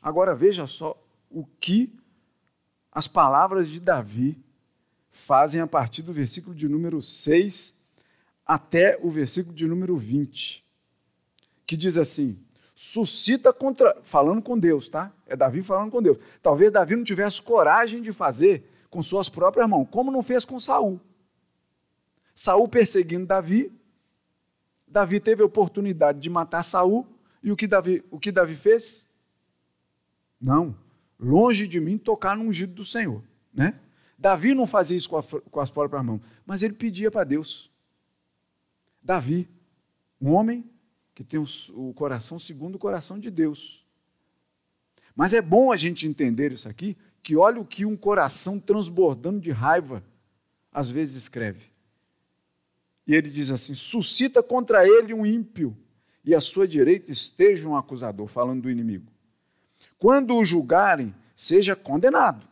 Agora 0.00 0.34
veja 0.34 0.66
só 0.66 0.98
o 1.30 1.44
que 1.44 1.92
as 2.90 3.06
palavras 3.06 3.68
de 3.68 3.80
Davi 3.80 4.42
fazem 5.10 5.60
a 5.60 5.66
partir 5.66 6.02
do 6.02 6.12
versículo 6.12 6.54
de 6.54 6.66
número 6.66 7.02
6 7.02 7.78
até 8.46 8.98
o 9.02 9.10
versículo 9.10 9.54
de 9.54 9.66
número 9.66 9.96
20, 9.96 10.64
que 11.66 11.76
diz 11.76 11.98
assim: 11.98 12.38
suscita 12.78 13.52
contra. 13.52 14.00
Falando 14.04 14.40
com 14.40 14.56
Deus, 14.56 14.88
tá? 14.88 15.12
É 15.26 15.34
Davi 15.34 15.62
falando 15.62 15.90
com 15.90 16.00
Deus. 16.00 16.16
Talvez 16.40 16.70
Davi 16.70 16.94
não 16.94 17.02
tivesse 17.02 17.42
coragem 17.42 18.00
de 18.00 18.12
fazer 18.12 18.70
com 18.88 19.02
suas 19.02 19.28
próprias 19.28 19.68
mãos, 19.68 19.88
como 19.90 20.12
não 20.12 20.22
fez 20.22 20.44
com 20.44 20.60
Saul. 20.60 21.00
Saul 22.32 22.68
perseguindo 22.68 23.26
Davi. 23.26 23.72
Davi 24.86 25.18
teve 25.18 25.42
a 25.42 25.46
oportunidade 25.46 26.20
de 26.20 26.30
matar 26.30 26.62
Saul. 26.62 27.04
E 27.42 27.50
o 27.50 27.56
que 27.56 27.66
Davi, 27.66 28.04
o 28.12 28.20
que 28.20 28.30
Davi 28.30 28.54
fez? 28.54 29.08
Não. 30.40 30.76
Longe 31.18 31.66
de 31.66 31.80
mim 31.80 31.98
tocar 31.98 32.36
no 32.36 32.44
ungido 32.44 32.74
do 32.74 32.84
Senhor. 32.84 33.24
Né? 33.52 33.74
Davi 34.16 34.54
não 34.54 34.68
fazia 34.68 34.96
isso 34.96 35.10
com, 35.10 35.18
a, 35.18 35.22
com 35.22 35.58
as 35.58 35.70
próprias 35.70 36.04
mãos, 36.04 36.20
mas 36.46 36.62
ele 36.62 36.74
pedia 36.74 37.10
para 37.10 37.24
Deus. 37.24 37.72
Davi, 39.02 39.48
um 40.20 40.30
homem 40.30 40.64
que 41.18 41.24
tem 41.24 41.40
o 41.40 41.92
coração 41.94 42.38
segundo 42.38 42.76
o 42.76 42.78
coração 42.78 43.18
de 43.18 43.28
Deus. 43.28 43.84
Mas 45.16 45.34
é 45.34 45.42
bom 45.42 45.72
a 45.72 45.76
gente 45.76 46.06
entender 46.06 46.52
isso 46.52 46.68
aqui, 46.68 46.96
que 47.24 47.34
olha 47.34 47.60
o 47.60 47.64
que 47.64 47.84
um 47.84 47.96
coração 47.96 48.60
transbordando 48.60 49.40
de 49.40 49.50
raiva 49.50 50.00
às 50.72 50.88
vezes 50.88 51.16
escreve. 51.16 51.72
E 53.04 53.16
ele 53.16 53.30
diz 53.30 53.50
assim: 53.50 53.74
suscita 53.74 54.44
contra 54.44 54.86
ele 54.86 55.12
um 55.12 55.26
ímpio, 55.26 55.76
e 56.24 56.36
à 56.36 56.40
sua 56.40 56.68
direita 56.68 57.10
esteja 57.10 57.68
um 57.68 57.76
acusador, 57.76 58.28
falando 58.28 58.62
do 58.62 58.70
inimigo. 58.70 59.10
Quando 59.98 60.36
o 60.36 60.44
julgarem, 60.44 61.12
seja 61.34 61.74
condenado, 61.74 62.46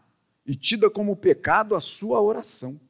e 0.44 0.57
tida 0.57 0.90
como 0.90 1.14
pecado 1.14 1.76
a 1.76 1.81
sua 1.81 2.20
oração. 2.20 2.81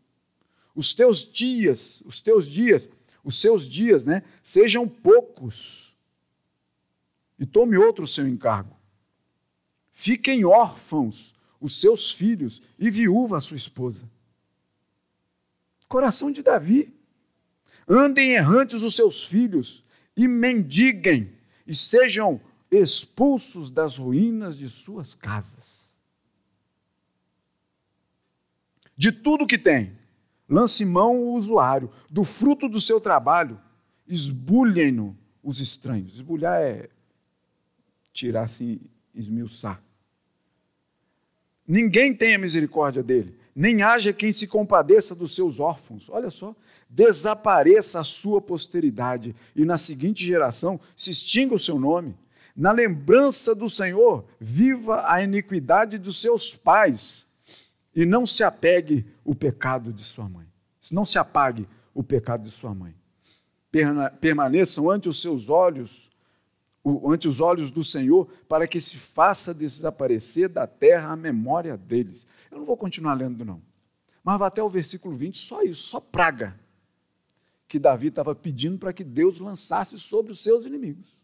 Os 0.75 0.95
teus 0.95 1.31
dias, 1.31 2.03
os 2.07 2.23
teus 2.23 2.49
dias 2.49 2.89
os 3.27 3.41
seus 3.41 3.69
dias 3.69 4.05
né, 4.05 4.23
sejam 4.41 4.89
poucos. 4.89 5.93
e 7.37 7.45
tome 7.45 7.77
outro 7.77 8.07
seu 8.07 8.27
encargo. 8.27 8.75
Fiquem 9.93 10.45
órfãos 10.45 11.35
os 11.61 11.81
seus 11.81 12.13
filhos 12.13 12.63
e 12.79 12.89
viúva 12.89 13.37
a 13.37 13.41
sua 13.41 13.57
esposa. 13.57 14.09
Coração 15.89 16.31
de 16.31 16.41
Davi. 16.41 16.95
Andem 17.89 18.33
errantes 18.33 18.83
os 18.83 18.95
seus 18.95 19.25
filhos 19.25 19.85
e 20.17 20.29
mendiguem 20.29 21.37
e 21.67 21.75
sejam 21.75 22.41
expulsos 22.71 23.73
das 23.73 23.99
ruínas 23.99 24.57
de 24.57 24.69
suas 24.69 25.15
casas. 25.17 25.97
De 28.97 29.11
tudo 29.11 29.47
que 29.47 29.59
tem, 29.59 29.99
lance 30.49 30.85
mão 30.85 31.17
o 31.17 31.35
usuário, 31.35 31.91
do 32.11 32.25
fruto 32.25 32.69
do 32.69 32.81
seu 32.81 33.01
trabalho, 33.01 33.61
esbulhem-no 34.07 35.17
os 35.43 35.61
estranhos. 35.61 36.15
Esbulhar 36.15 36.61
é 36.61 36.89
tirar 38.13 38.45
assim, 38.45 38.81
esmiuçar. 39.15 39.81
Ninguém 41.67 42.15
tenha 42.15 42.39
misericórdia 42.39 43.03
dele, 43.03 43.37
nem 43.55 43.83
haja 43.83 44.13
quem 44.13 44.31
se 44.31 44.47
compadeça 44.47 45.15
dos 45.15 45.35
seus 45.35 45.59
órfãos. 45.59 46.09
Olha 46.09 46.31
só, 46.31 46.55
desapareça 46.89 48.01
a 48.01 48.05
sua 48.05 48.41
posteridade 48.41 49.35
e 49.55 49.65
na 49.65 49.77
seguinte 49.77 50.25
geração 50.25 50.79
se 50.95 51.11
extinga 51.11 51.55
o 51.55 51.59
seu 51.59 51.79
nome. 51.79 52.17
Na 52.57 52.73
lembrança 52.73 53.55
do 53.55 53.69
Senhor, 53.69 54.25
viva 54.41 55.11
a 55.11 55.23
iniquidade 55.23 55.99
dos 55.99 56.23
seus 56.23 56.55
pais 56.55 57.26
e 57.97 58.05
não 58.05 58.27
se 58.27 58.45
apegue 58.45 59.07
o 59.25 59.35
pecado 59.35 59.91
de 59.91 60.05
sua 60.05 60.29
mãe. 60.29 60.47
Não 60.93 61.07
se 61.07 61.19
apague 61.19 61.67
o 61.95 62.03
pecado 62.03 62.43
de 62.43 62.51
sua 62.51 62.75
mãe. 62.75 62.95
Permaneçam 64.21 64.89
ante 64.91 65.09
os 65.09 65.21
seus 65.21 65.49
olhos 65.49 66.11
ante 67.05 67.27
os 67.27 67.41
olhos 67.41 67.71
do 67.71 67.83
Senhor, 67.83 68.29
para 68.49 68.67
que 68.69 68.79
se 68.79 68.97
faça 68.97 69.53
desaparecer 69.53 70.49
da 70.49 70.67
terra 70.67 71.11
a 71.11 71.17
memória 71.17 71.77
deles. 71.77 72.27
Eu 72.51 72.59
não 72.59 72.65
vou 72.65 72.77
continuar 72.77 73.15
lendo, 73.15 73.45
não. 73.45 73.61
Mas 74.23 74.39
vai 74.39 74.49
até 74.49 74.63
o 74.63 74.69
versículo 74.69 75.15
20, 75.15 75.37
só 75.37 75.63
isso, 75.63 75.83
só 75.83 75.99
praga, 76.01 76.59
que 77.67 77.79
Davi 77.79 78.09
estava 78.09 78.35
pedindo 78.35 78.79
para 78.79 78.93
que 78.93 79.03
Deus 79.03 79.41
lançasse 79.41 79.99
sobre 79.99 80.31
os 80.31 80.41
seus 80.41 80.65
inimigos. 80.65 81.19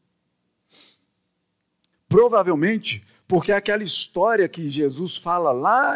Provavelmente, 2.08 3.02
porque 3.28 3.52
aquela 3.52 3.84
história 3.84 4.48
que 4.48 4.68
Jesus 4.68 5.16
fala 5.16 5.52
lá 5.52 5.94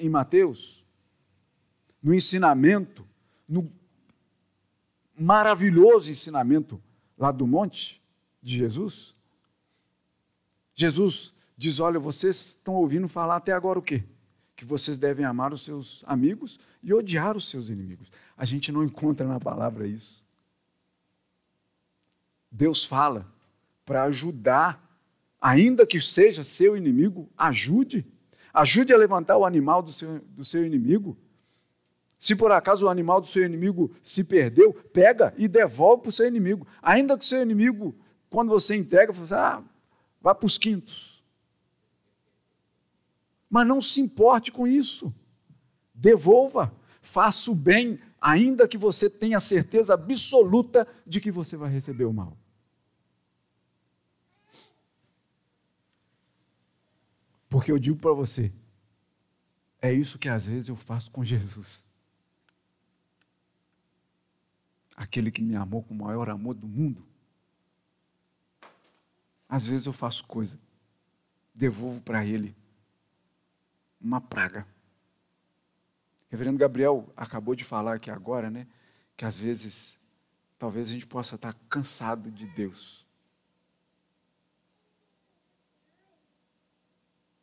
em 0.00 0.08
Mateus, 0.08 0.84
no 2.02 2.14
ensinamento, 2.14 3.06
no 3.48 3.70
maravilhoso 5.16 6.10
ensinamento 6.10 6.82
lá 7.16 7.30
do 7.30 7.46
monte, 7.46 8.02
de 8.42 8.56
Jesus? 8.56 9.14
Jesus 10.74 11.34
diz: 11.56 11.78
Olha, 11.78 12.00
vocês 12.00 12.36
estão 12.36 12.74
ouvindo 12.74 13.06
falar 13.06 13.36
até 13.36 13.52
agora 13.52 13.78
o 13.78 13.82
quê? 13.82 14.02
Que 14.56 14.64
vocês 14.64 14.96
devem 14.96 15.24
amar 15.24 15.52
os 15.52 15.62
seus 15.62 16.02
amigos 16.06 16.58
e 16.82 16.92
odiar 16.92 17.36
os 17.36 17.48
seus 17.48 17.68
inimigos. 17.68 18.10
A 18.36 18.44
gente 18.44 18.72
não 18.72 18.82
encontra 18.82 19.26
na 19.26 19.38
palavra 19.38 19.86
isso. 19.86 20.24
Deus 22.50 22.84
fala 22.84 23.30
para 23.84 24.04
ajudar, 24.04 24.82
ainda 25.40 25.86
que 25.86 26.00
seja 26.00 26.42
seu 26.42 26.76
inimigo, 26.76 27.28
ajude. 27.36 28.06
Ajude 28.52 28.92
a 28.92 28.98
levantar 28.98 29.36
o 29.36 29.44
animal 29.44 29.82
do 29.82 29.92
seu, 29.92 30.20
do 30.20 30.44
seu 30.44 30.64
inimigo. 30.64 31.16
Se 32.18 32.36
por 32.36 32.52
acaso 32.52 32.86
o 32.86 32.88
animal 32.88 33.20
do 33.20 33.26
seu 33.26 33.44
inimigo 33.44 33.90
se 34.02 34.24
perdeu, 34.24 34.72
pega 34.72 35.32
e 35.38 35.48
devolve 35.48 36.02
para 36.02 36.08
o 36.10 36.12
seu 36.12 36.26
inimigo. 36.26 36.66
Ainda 36.82 37.16
que 37.16 37.24
o 37.24 37.26
seu 37.26 37.42
inimigo 37.42 37.94
quando 38.30 38.48
você 38.48 38.76
entrega, 38.76 39.12
você 39.12 39.26
fala, 39.26 39.56
ah, 39.56 39.62
vá 40.22 40.34
para 40.34 40.46
os 40.46 40.56
quintos. 40.56 41.22
Mas 43.50 43.66
não 43.66 43.80
se 43.80 44.00
importe 44.00 44.52
com 44.52 44.66
isso. 44.66 45.12
Devolva, 45.92 46.72
faça 47.02 47.50
o 47.50 47.54
bem, 47.54 47.98
ainda 48.20 48.68
que 48.68 48.78
você 48.78 49.10
tenha 49.10 49.40
certeza 49.40 49.94
absoluta 49.94 50.86
de 51.04 51.20
que 51.20 51.32
você 51.32 51.56
vai 51.56 51.68
receber 51.68 52.04
o 52.04 52.12
mal. 52.12 52.36
Porque 57.60 57.70
eu 57.70 57.78
digo 57.78 57.98
para 57.98 58.14
você, 58.14 58.50
é 59.82 59.92
isso 59.92 60.18
que 60.18 60.30
às 60.30 60.46
vezes 60.46 60.70
eu 60.70 60.76
faço 60.76 61.10
com 61.10 61.22
Jesus. 61.22 61.86
Aquele 64.96 65.30
que 65.30 65.42
me 65.42 65.54
amou 65.54 65.82
com 65.82 65.92
o 65.92 65.98
maior 65.98 66.30
amor 66.30 66.54
do 66.54 66.66
mundo. 66.66 67.06
Às 69.46 69.66
vezes 69.66 69.86
eu 69.86 69.92
faço 69.92 70.24
coisa, 70.24 70.58
devolvo 71.54 72.00
para 72.00 72.24
ele 72.24 72.56
uma 74.00 74.22
praga. 74.22 74.66
Reverendo 76.30 76.56
Gabriel 76.56 77.12
acabou 77.14 77.54
de 77.54 77.62
falar 77.62 77.96
aqui 77.96 78.10
agora, 78.10 78.50
né? 78.50 78.66
Que 79.18 79.26
às 79.26 79.38
vezes, 79.38 79.98
talvez 80.58 80.88
a 80.88 80.92
gente 80.92 81.06
possa 81.06 81.34
estar 81.34 81.52
cansado 81.68 82.30
de 82.30 82.46
Deus. 82.46 83.06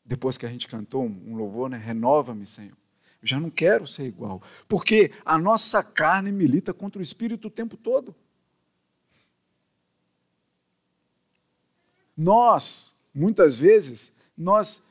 Depois 0.08 0.38
que 0.38 0.46
a 0.46 0.50
gente 0.50 0.68
cantou 0.68 1.06
um 1.06 1.36
louvor, 1.36 1.70
né? 1.70 1.78
Renova-me, 1.78 2.48
Senhor. 2.48 2.78
Eu 3.22 3.28
já 3.28 3.40
não 3.40 3.50
quero 3.50 3.86
ser 3.86 4.06
igual. 4.06 4.42
Porque 4.66 5.12
a 5.26 5.38
nossa 5.38 5.84
carne 5.84 6.32
milita 6.32 6.74
contra 6.74 7.00
o 7.00 7.02
espírito 7.02 7.50
o 7.50 7.52
tempo 7.52 7.76
todo. 7.76 8.16
Nós, 12.16 12.96
muitas 13.14 13.60
vezes, 13.60 14.14
nós 14.36 14.82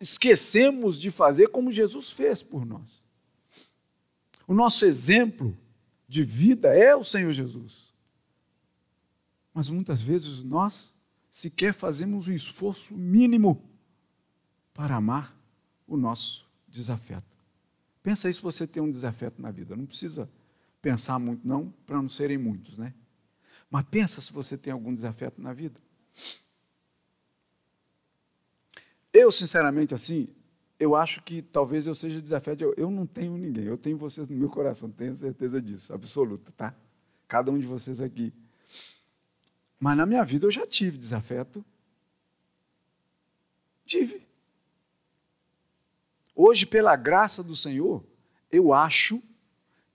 esquecemos 0.00 1.00
de 1.00 1.10
fazer 1.10 1.48
como 1.48 1.72
Jesus 1.72 2.10
fez 2.10 2.40
por 2.40 2.64
nós. 2.64 3.02
O 4.46 4.54
nosso 4.54 4.86
exemplo 4.86 5.58
de 6.08 6.22
vida 6.22 6.68
é 6.68 6.94
o 6.94 7.02
Senhor 7.02 7.32
Jesus. 7.32 7.92
Mas 9.52 9.68
muitas 9.68 10.00
vezes 10.00 10.40
nós 10.40 10.96
sequer 11.28 11.74
fazemos 11.74 12.28
um 12.28 12.32
esforço 12.32 12.94
mínimo 12.94 13.68
para 14.78 14.94
amar 14.94 15.36
o 15.88 15.96
nosso 15.96 16.48
desafeto. 16.68 17.26
Pensa 18.00 18.28
aí 18.28 18.32
se 18.32 18.40
você 18.40 18.64
tem 18.64 18.80
um 18.80 18.88
desafeto 18.88 19.42
na 19.42 19.50
vida. 19.50 19.74
Não 19.74 19.84
precisa 19.84 20.30
pensar 20.80 21.18
muito, 21.18 21.44
não, 21.44 21.74
para 21.84 22.00
não 22.00 22.08
serem 22.08 22.38
muitos, 22.38 22.78
né? 22.78 22.94
Mas 23.68 23.84
pensa 23.86 24.20
se 24.20 24.32
você 24.32 24.56
tem 24.56 24.72
algum 24.72 24.94
desafeto 24.94 25.42
na 25.42 25.52
vida. 25.52 25.80
Eu, 29.12 29.32
sinceramente, 29.32 29.96
assim, 29.96 30.28
eu 30.78 30.94
acho 30.94 31.24
que 31.24 31.42
talvez 31.42 31.88
eu 31.88 31.94
seja 31.96 32.22
desafiado. 32.22 32.62
Eu, 32.62 32.72
eu 32.76 32.88
não 32.88 33.04
tenho 33.04 33.36
ninguém, 33.36 33.64
eu 33.64 33.76
tenho 33.76 33.98
vocês 33.98 34.28
no 34.28 34.36
meu 34.36 34.48
coração, 34.48 34.88
tenho 34.88 35.16
certeza 35.16 35.60
disso, 35.60 35.92
absoluta, 35.92 36.52
tá? 36.52 36.72
Cada 37.26 37.50
um 37.50 37.58
de 37.58 37.66
vocês 37.66 38.00
aqui. 38.00 38.32
Mas 39.80 39.96
na 39.96 40.06
minha 40.06 40.24
vida 40.24 40.46
eu 40.46 40.52
já 40.52 40.64
tive 40.64 40.96
desafeto. 40.96 41.64
Tive. 43.84 44.27
Hoje, 46.40 46.64
pela 46.64 46.94
graça 46.94 47.42
do 47.42 47.56
Senhor, 47.56 48.04
eu 48.48 48.72
acho 48.72 49.20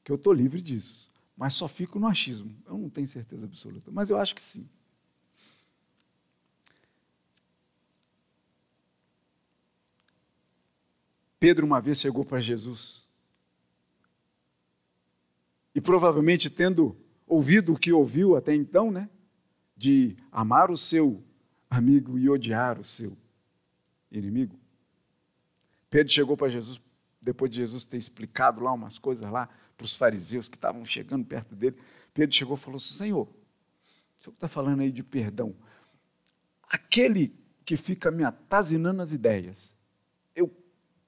que 0.03 0.11
eu 0.11 0.17
estou 0.17 0.33
livre 0.33 0.61
disso. 0.61 1.09
Mas 1.37 1.53
só 1.53 1.69
fico 1.69 1.97
no 1.97 2.05
achismo. 2.05 2.53
Eu 2.67 2.77
não 2.77 2.89
tenho 2.89 3.07
certeza 3.07 3.45
absoluta, 3.45 3.89
mas 3.89 4.09
eu 4.09 4.17
acho 4.17 4.35
que 4.35 4.43
sim. 4.43 4.67
Pedro 11.39 11.65
uma 11.65 11.79
vez 11.79 12.01
chegou 12.01 12.25
para 12.25 12.41
Jesus. 12.41 13.07
E 15.73 15.79
provavelmente 15.79 16.49
tendo 16.49 16.93
ouvido 17.25 17.71
o 17.71 17.79
que 17.79 17.93
ouviu 17.93 18.35
até 18.35 18.53
então, 18.53 18.91
né? 18.91 19.09
De 19.77 20.17
amar 20.29 20.69
o 20.69 20.75
seu 20.75 21.23
amigo 21.69 22.19
e 22.19 22.29
odiar 22.29 22.81
o 22.81 22.83
seu 22.83 23.17
inimigo. 24.11 24.61
Pedro 25.93 26.11
chegou 26.11 26.35
para 26.35 26.49
Jesus, 26.49 26.81
depois 27.21 27.51
de 27.51 27.57
Jesus 27.57 27.85
ter 27.85 27.97
explicado 27.97 28.63
lá 28.63 28.73
umas 28.73 28.97
coisas 28.97 29.29
lá 29.29 29.47
para 29.77 29.85
os 29.85 29.93
fariseus 29.93 30.49
que 30.49 30.57
estavam 30.57 30.83
chegando 30.83 31.23
perto 31.23 31.55
dele. 31.55 31.77
Pedro 32.15 32.35
chegou 32.35 32.57
e 32.57 32.59
falou 32.59 32.77
assim: 32.77 32.95
Senhor, 32.95 33.27
o 33.27 34.23
senhor 34.23 34.33
está 34.33 34.47
falando 34.47 34.81
aí 34.81 34.91
de 34.91 35.03
perdão. 35.03 35.55
Aquele 36.63 37.31
que 37.63 37.77
fica 37.77 38.09
me 38.09 38.23
atazinando 38.23 39.03
as 39.03 39.11
ideias, 39.11 39.73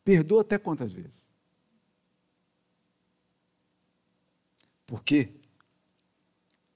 Perdoa 0.06 0.42
até 0.42 0.60
quantas 0.60 0.92
vezes? 0.92 1.26
Porque 4.86 5.34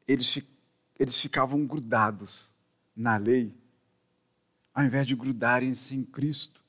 eles, 0.08 0.43
eles 0.98 1.22
ficavam 1.22 1.63
grudados 1.63 2.50
na 2.95 3.17
lei, 3.17 3.56
ao 4.74 4.84
invés 4.84 5.06
de 5.06 5.15
grudarem-se 5.15 5.95
em 5.95 6.04
Cristo. 6.04 6.65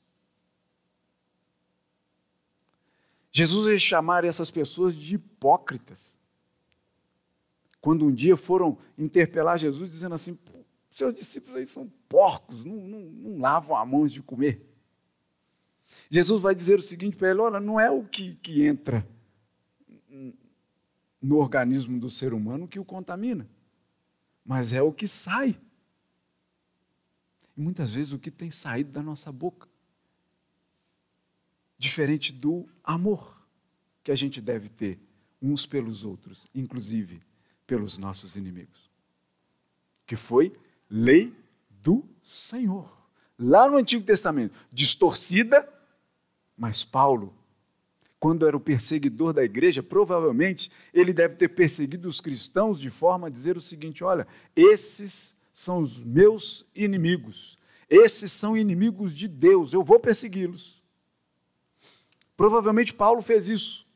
Jesus 3.32 3.68
ia 3.68 3.78
chamar 3.78 4.24
essas 4.24 4.50
pessoas 4.50 4.94
de 4.94 5.14
hipócritas. 5.14 6.16
Quando 7.80 8.04
um 8.04 8.12
dia 8.12 8.36
foram 8.36 8.76
interpelar 8.98 9.58
Jesus, 9.58 9.90
dizendo 9.90 10.14
assim: 10.14 10.38
Seus 10.90 11.14
discípulos 11.14 11.56
aí 11.56 11.66
são 11.66 11.90
porcos, 12.08 12.64
não, 12.64 12.76
não, 12.76 13.00
não 13.00 13.38
lavam 13.40 13.76
a 13.76 13.86
mão 13.86 14.06
de 14.06 14.22
comer. 14.22 14.66
Jesus 16.10 16.40
vai 16.40 16.54
dizer 16.54 16.78
o 16.78 16.82
seguinte 16.82 17.16
para 17.16 17.30
ele: 17.30 17.40
olha, 17.40 17.60
não 17.60 17.78
é 17.78 17.90
o 17.90 18.04
que, 18.04 18.34
que 18.36 18.66
entra 18.66 19.06
no 21.22 21.36
organismo 21.36 22.00
do 22.00 22.10
ser 22.10 22.32
humano 22.32 22.66
que 22.66 22.78
o 22.78 22.84
contamina, 22.84 23.48
mas 24.44 24.72
é 24.72 24.82
o 24.82 24.92
que 24.92 25.06
sai. 25.06 25.58
E 27.56 27.60
muitas 27.60 27.90
vezes 27.90 28.12
o 28.12 28.18
que 28.18 28.30
tem 28.30 28.50
saído 28.50 28.90
da 28.90 29.02
nossa 29.02 29.30
boca. 29.30 29.69
Diferente 31.80 32.30
do 32.30 32.68
amor 32.84 33.42
que 34.04 34.12
a 34.12 34.14
gente 34.14 34.38
deve 34.38 34.68
ter 34.68 34.98
uns 35.40 35.64
pelos 35.64 36.04
outros, 36.04 36.46
inclusive 36.54 37.22
pelos 37.66 37.96
nossos 37.96 38.36
inimigos. 38.36 38.90
Que 40.06 40.14
foi 40.14 40.52
lei 40.90 41.34
do 41.70 42.04
Senhor. 42.22 42.94
Lá 43.38 43.66
no 43.66 43.78
Antigo 43.78 44.04
Testamento, 44.04 44.54
distorcida, 44.70 45.66
mas 46.54 46.84
Paulo, 46.84 47.34
quando 48.18 48.46
era 48.46 48.54
o 48.54 48.60
perseguidor 48.60 49.32
da 49.32 49.42
igreja, 49.42 49.82
provavelmente 49.82 50.70
ele 50.92 51.14
deve 51.14 51.36
ter 51.36 51.48
perseguido 51.48 52.06
os 52.06 52.20
cristãos 52.20 52.78
de 52.78 52.90
forma 52.90 53.28
a 53.28 53.30
dizer 53.30 53.56
o 53.56 53.60
seguinte: 53.60 54.04
olha, 54.04 54.28
esses 54.54 55.34
são 55.50 55.78
os 55.78 56.04
meus 56.04 56.66
inimigos, 56.74 57.58
esses 57.88 58.30
são 58.30 58.54
inimigos 58.54 59.16
de 59.16 59.26
Deus, 59.26 59.72
eu 59.72 59.82
vou 59.82 59.98
persegui-los. 59.98 60.79
Provavelmente 62.40 62.94
Paulo 62.94 63.20
fez 63.20 63.50
isso. 63.50 63.86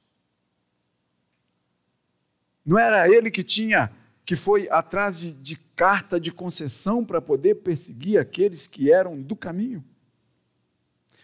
Não 2.62 2.78
era 2.78 3.08
ele 3.08 3.30
que 3.30 3.42
tinha, 3.42 3.90
que 4.22 4.36
foi 4.36 4.68
atrás 4.68 5.18
de, 5.18 5.32
de 5.32 5.56
carta 5.56 6.20
de 6.20 6.30
concessão 6.30 7.02
para 7.02 7.22
poder 7.22 7.54
perseguir 7.54 8.18
aqueles 8.18 8.66
que 8.66 8.92
eram 8.92 9.18
do 9.18 9.34
caminho? 9.34 9.82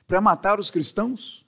Para 0.06 0.18
matar 0.18 0.58
os 0.58 0.70
cristãos? 0.70 1.44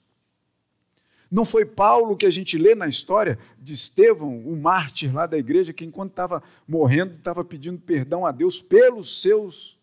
Não 1.31 1.43
foi 1.43 1.65
Paulo 1.65 2.15
que 2.15 2.27
a 2.27 2.31
gente 2.31 2.55
lê 2.55 2.75
na 2.75 2.87
história 2.87 3.39
de 3.57 3.73
Estevão, 3.73 4.47
o 4.47 4.55
mártir 4.55 5.11
lá 5.11 5.25
da 5.25 5.39
igreja, 5.39 5.73
que 5.73 5.83
enquanto 5.83 6.11
estava 6.11 6.43
morrendo, 6.67 7.15
estava 7.15 7.43
pedindo 7.43 7.81
perdão 7.81 8.27
a 8.27 8.31
Deus 8.31 8.61
pelos 8.61 9.23
seus 9.23 9.79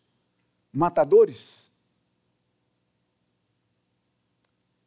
matadores? 0.72 1.68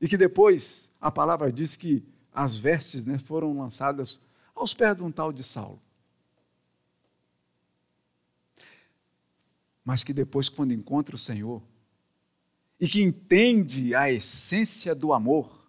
E 0.04 0.08
que 0.10 0.18
depois 0.18 0.92
a 1.00 1.10
palavra 1.10 1.50
diz 1.50 1.78
que 1.78 2.06
as 2.34 2.58
vestes 2.58 3.06
né, 3.06 3.18
foram 3.18 3.58
lançadas 3.58 4.22
aos 4.54 4.74
pés 4.74 4.98
de 4.98 5.02
um 5.02 5.10
tal 5.10 5.32
de 5.32 5.46
Saulo. 5.46 5.82
Mas 9.82 10.04
que 10.04 10.12
depois, 10.14 10.50
quando 10.50 10.74
encontra 10.74 11.16
o 11.16 11.18
Senhor, 11.18 11.64
e 12.78 12.86
que 12.86 13.02
entende 13.02 13.96
a 13.96 14.12
essência 14.12 14.94
do 14.94 15.14
amor, 15.14 15.66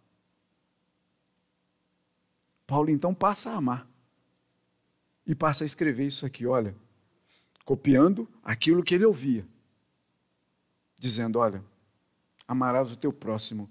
Paulo 2.67 2.91
então 2.91 3.15
passa 3.15 3.53
a 3.53 3.57
amar. 3.57 3.89
E 5.25 5.33
passa 5.33 5.63
a 5.63 5.65
escrever 5.65 6.09
isso 6.09 6.27
aqui, 6.27 6.45
olha, 6.45 6.75
copiando 7.65 8.29
aquilo 8.43 8.83
que 8.83 8.97
ele 8.97 9.05
ouvia, 9.05 9.47
dizendo: 10.99 11.39
Olha, 11.39 11.65
amarás 12.49 12.91
o 12.91 12.97
teu 12.97 13.13
próximo 13.13 13.71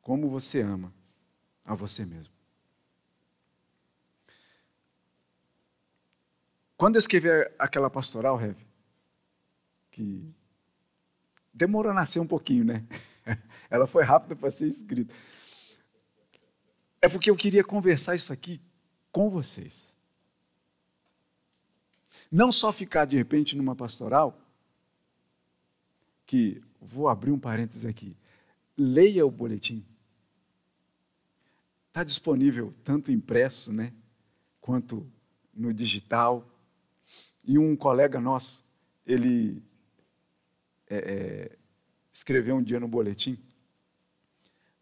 como 0.00 0.28
você 0.28 0.60
ama 0.60 0.92
a 1.64 1.74
você 1.74 2.04
mesmo. 2.04 2.32
Quando 6.76 6.94
eu 6.94 6.98
escrevi 6.98 7.28
aquela 7.58 7.90
pastoral, 7.90 8.36
Rev, 8.36 8.56
que 9.90 10.34
demorou 11.52 11.92
a 11.92 11.94
nascer 11.94 12.20
um 12.20 12.26
pouquinho, 12.26 12.64
né? 12.64 12.86
Ela 13.68 13.86
foi 13.86 14.02
rápida 14.02 14.34
para 14.34 14.50
ser 14.50 14.66
escrita. 14.66 15.14
É 17.02 17.08
porque 17.08 17.30
eu 17.30 17.36
queria 17.36 17.62
conversar 17.62 18.14
isso 18.14 18.32
aqui 18.32 18.60
com 19.12 19.28
vocês. 19.28 19.94
Não 22.30 22.50
só 22.50 22.72
ficar 22.72 23.04
de 23.04 23.16
repente 23.16 23.56
numa 23.56 23.74
pastoral, 23.74 24.38
que 26.24 26.62
vou 26.80 27.08
abrir 27.08 27.32
um 27.32 27.38
parênteses 27.38 27.84
aqui. 27.84 28.16
Leia 28.76 29.26
o 29.26 29.30
boletim. 29.30 29.84
Está 31.90 32.04
disponível 32.04 32.72
tanto 32.84 33.10
impresso, 33.10 33.72
né, 33.72 33.92
quanto 34.60 35.04
no 35.52 35.74
digital. 35.74 36.48
E 37.44 37.58
um 37.58 37.74
colega 37.74 38.20
nosso, 38.20 38.64
ele 39.04 39.60
é, 40.86 40.96
é, 40.96 41.58
escreveu 42.12 42.54
um 42.54 42.62
dia 42.62 42.78
no 42.78 42.86
boletim 42.86 43.36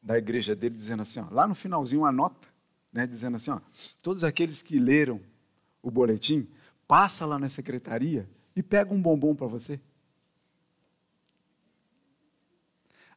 da 0.02 0.18
igreja 0.18 0.54
dele, 0.54 0.74
dizendo 0.74 1.00
assim, 1.00 1.20
ó, 1.20 1.28
lá 1.30 1.48
no 1.48 1.54
finalzinho 1.54 2.02
uma 2.02 2.12
nota, 2.12 2.46
né, 2.92 3.06
dizendo 3.06 3.38
assim, 3.38 3.52
ó, 3.52 3.60
todos 4.02 4.22
aqueles 4.22 4.60
que 4.60 4.78
leram 4.78 5.18
o 5.82 5.90
boletim, 5.90 6.46
passa 6.86 7.24
lá 7.24 7.38
na 7.38 7.48
secretaria 7.48 8.28
e 8.54 8.62
pega 8.62 8.92
um 8.92 9.00
bombom 9.00 9.34
para 9.34 9.46
você. 9.46 9.80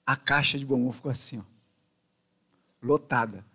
A 0.05 0.15
caixa 0.15 0.57
de 0.57 0.65
bombom 0.65 0.93
ficou 0.93 1.11
assim, 1.11 1.39
ó, 1.39 1.43
lotada. 2.81 3.50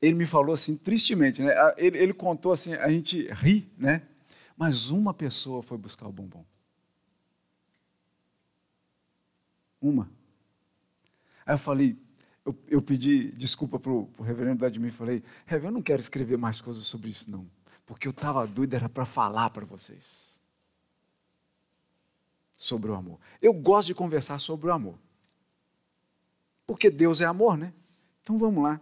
Ele 0.00 0.14
me 0.14 0.26
falou 0.26 0.54
assim, 0.54 0.76
tristemente, 0.76 1.42
né? 1.42 1.52
Ele, 1.76 1.98
ele 1.98 2.14
contou 2.14 2.52
assim, 2.52 2.74
a 2.74 2.88
gente 2.90 3.28
ri, 3.32 3.70
né? 3.76 4.02
Mas 4.56 4.90
uma 4.90 5.12
pessoa 5.12 5.62
foi 5.62 5.76
buscar 5.76 6.06
o 6.06 6.12
bombom. 6.12 6.44
Uma. 9.80 10.10
Aí 11.44 11.54
eu 11.54 11.58
falei, 11.58 11.96
eu, 12.44 12.56
eu 12.68 12.82
pedi 12.82 13.32
desculpa 13.32 13.78
para 13.78 13.90
o 13.90 14.10
reverendo 14.22 14.58
Vladimir, 14.58 14.92
falei, 14.92 15.22
reverendo, 15.46 15.74
eu 15.74 15.78
não 15.78 15.82
quero 15.82 16.00
escrever 16.00 16.36
mais 16.36 16.60
coisas 16.60 16.86
sobre 16.86 17.10
isso 17.10 17.30
não, 17.30 17.48
porque 17.86 18.06
eu 18.06 18.12
estava 18.12 18.46
doido, 18.46 18.74
era 18.74 18.88
para 18.88 19.04
falar 19.04 19.50
para 19.50 19.64
vocês 19.64 20.40
sobre 22.54 22.90
o 22.90 22.94
amor. 22.94 23.18
Eu 23.40 23.52
gosto 23.52 23.88
de 23.88 23.94
conversar 23.94 24.38
sobre 24.38 24.68
o 24.68 24.72
amor, 24.72 24.98
porque 26.66 26.90
Deus 26.90 27.20
é 27.20 27.24
amor, 27.24 27.56
né? 27.56 27.72
Então 28.22 28.38
vamos 28.38 28.62
lá. 28.62 28.80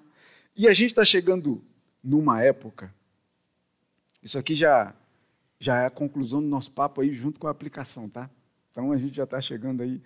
E 0.59 0.67
a 0.67 0.73
gente 0.73 0.91
está 0.91 1.05
chegando 1.05 1.65
numa 2.03 2.43
época, 2.43 2.93
isso 4.21 4.37
aqui 4.37 4.57
já 4.57 4.93
já 5.61 5.83
é 5.83 5.87
a 5.87 5.91
conclusão 5.91 6.41
do 6.41 6.49
nosso 6.49 6.73
papo 6.73 7.01
aí 7.01 7.13
junto 7.13 7.39
com 7.39 7.47
a 7.47 7.51
aplicação, 7.51 8.09
tá? 8.09 8.29
Então 8.71 8.91
a 8.91 8.97
gente 8.97 9.15
já 9.15 9.23
está 9.23 9.41
chegando 9.41 9.83
aí 9.83 10.03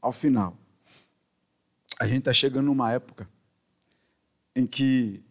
ao 0.00 0.12
final. 0.12 0.56
A 1.98 2.06
gente 2.06 2.20
está 2.20 2.32
chegando 2.34 2.66
numa 2.66 2.92
época 2.92 3.28
em 4.54 4.66
que 4.66 5.22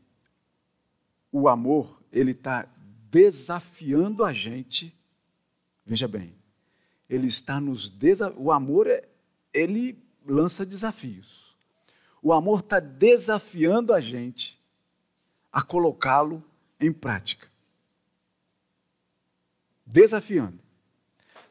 o 1.31 1.47
amor 1.47 2.01
ele 2.11 2.31
está 2.31 2.67
desafiando 3.11 4.23
a 4.23 4.33
gente. 4.33 4.95
Veja 5.85 6.07
bem, 6.07 6.35
ele 7.07 7.27
está 7.27 7.61
nos 7.61 7.91
desafiando. 7.91 8.43
O 8.43 8.51
amor 8.51 8.87
ele 9.53 9.97
lança 10.25 10.65
desafios. 10.65 11.46
O 12.21 12.33
amor 12.33 12.59
está 12.59 12.79
desafiando 12.79 13.93
a 13.93 13.99
gente 13.99 14.59
a 15.51 15.61
colocá-lo 15.61 16.43
em 16.79 16.91
prática 16.91 17.47
desafiando. 19.87 20.59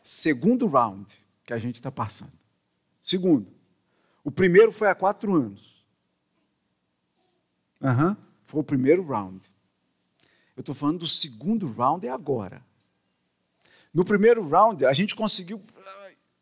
Segundo 0.02 0.66
round 0.66 1.12
que 1.42 1.52
a 1.52 1.59
gente 1.59 1.76
está 1.76 1.90
passando. 1.90 2.33
Segundo. 3.00 3.50
O 4.22 4.31
primeiro 4.31 4.70
foi 4.70 4.88
há 4.88 4.94
quatro 4.94 5.35
anos. 5.35 5.85
Uhum, 7.81 8.16
foi 8.44 8.61
o 8.61 8.64
primeiro 8.64 9.02
round. 9.05 9.46
Eu 10.57 10.61
estou 10.61 10.74
falando 10.74 11.00
do 11.00 11.07
segundo 11.07 11.66
round 11.72 12.07
é 12.07 12.11
agora. 12.11 12.64
No 13.93 14.05
primeiro 14.05 14.47
round, 14.47 14.84
a 14.84 14.93
gente 14.93 15.14
conseguiu. 15.14 15.62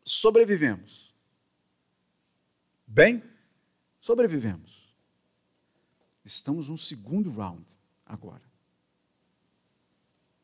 Sobrevivemos. 0.03 1.13
Bem, 2.85 3.23
sobrevivemos. 4.05 4.95
Estamos 6.23 6.69
no 6.69 6.77
segundo 6.77 7.31
round 7.31 7.65
agora. 8.05 8.43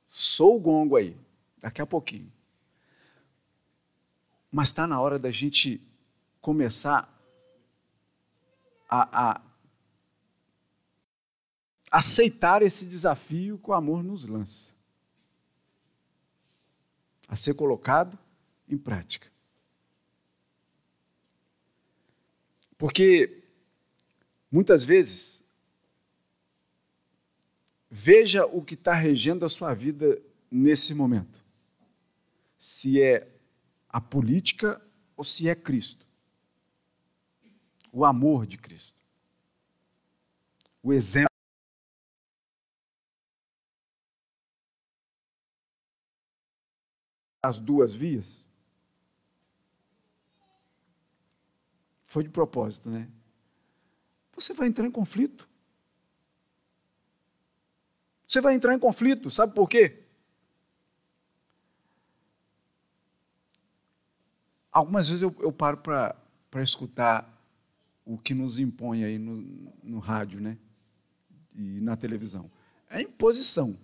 Sou 0.08 0.58
o 0.58 0.60
gongo 0.60 0.96
aí 0.96 1.16
daqui 1.60 1.80
a 1.80 1.86
pouquinho. 1.86 2.34
Mas 4.52 4.70
está 4.70 4.88
na 4.88 5.00
hora 5.00 5.20
da 5.20 5.30
gente 5.30 5.80
começar 6.42 7.08
a, 8.90 9.30
a, 9.30 9.42
aceitar 11.92 12.64
esse 12.64 12.84
desafio 12.88 13.60
que 13.60 13.70
o 13.70 13.74
amor 13.74 14.04
nos 14.04 14.26
lança 14.26 14.74
a 17.28 17.36
ser 17.36 17.54
colocado 17.54 18.18
em 18.68 18.76
prática. 18.76 19.32
Porque 22.76 23.41
muitas 24.52 24.84
vezes, 24.84 25.42
veja 27.90 28.46
o 28.46 28.64
que 28.64 28.74
está 28.74 28.94
regendo 28.94 29.46
a 29.46 29.50
sua 29.50 29.74
vida 29.74 30.22
nesse 30.52 30.94
momento 30.94 31.42
se 32.62 33.02
é 33.02 33.28
a 33.90 34.00
política 34.00 34.80
ou 35.18 35.24
se 35.24 35.50
é 35.50 35.56
Cristo. 35.56 36.06
O 37.92 38.06
amor 38.06 38.46
de 38.46 38.56
Cristo. 38.56 39.02
O 40.84 40.94
exemplo. 40.94 41.28
As 47.42 47.60
duas 47.60 47.96
vias. 47.96 48.38
Foi 52.06 52.24
de 52.24 52.30
propósito, 52.30 52.92
né? 52.92 53.10
Você 54.42 54.54
vai 54.54 54.68
entrar 54.68 54.86
em 54.86 54.92
conflito. 54.92 55.48
Você 58.28 58.42
vai 58.42 58.56
entrar 58.56 58.74
em 58.74 58.80
conflito, 58.80 59.30
sabe 59.30 59.54
por 59.54 59.70
quê? 59.70 60.00
Algumas 64.72 65.10
vezes 65.10 65.22
eu, 65.22 65.36
eu 65.40 65.52
paro 65.52 65.78
para 65.78 66.16
escutar 66.64 67.30
o 68.06 68.18
que 68.18 68.34
nos 68.34 68.58
impõe 68.58 69.04
aí 69.04 69.20
no, 69.20 69.74
no 69.84 70.00
rádio 70.00 70.40
né? 70.40 70.58
e 71.54 71.82
na 71.82 71.98
televisão. 71.98 72.50
É 72.90 73.02
imposição. 73.02 73.78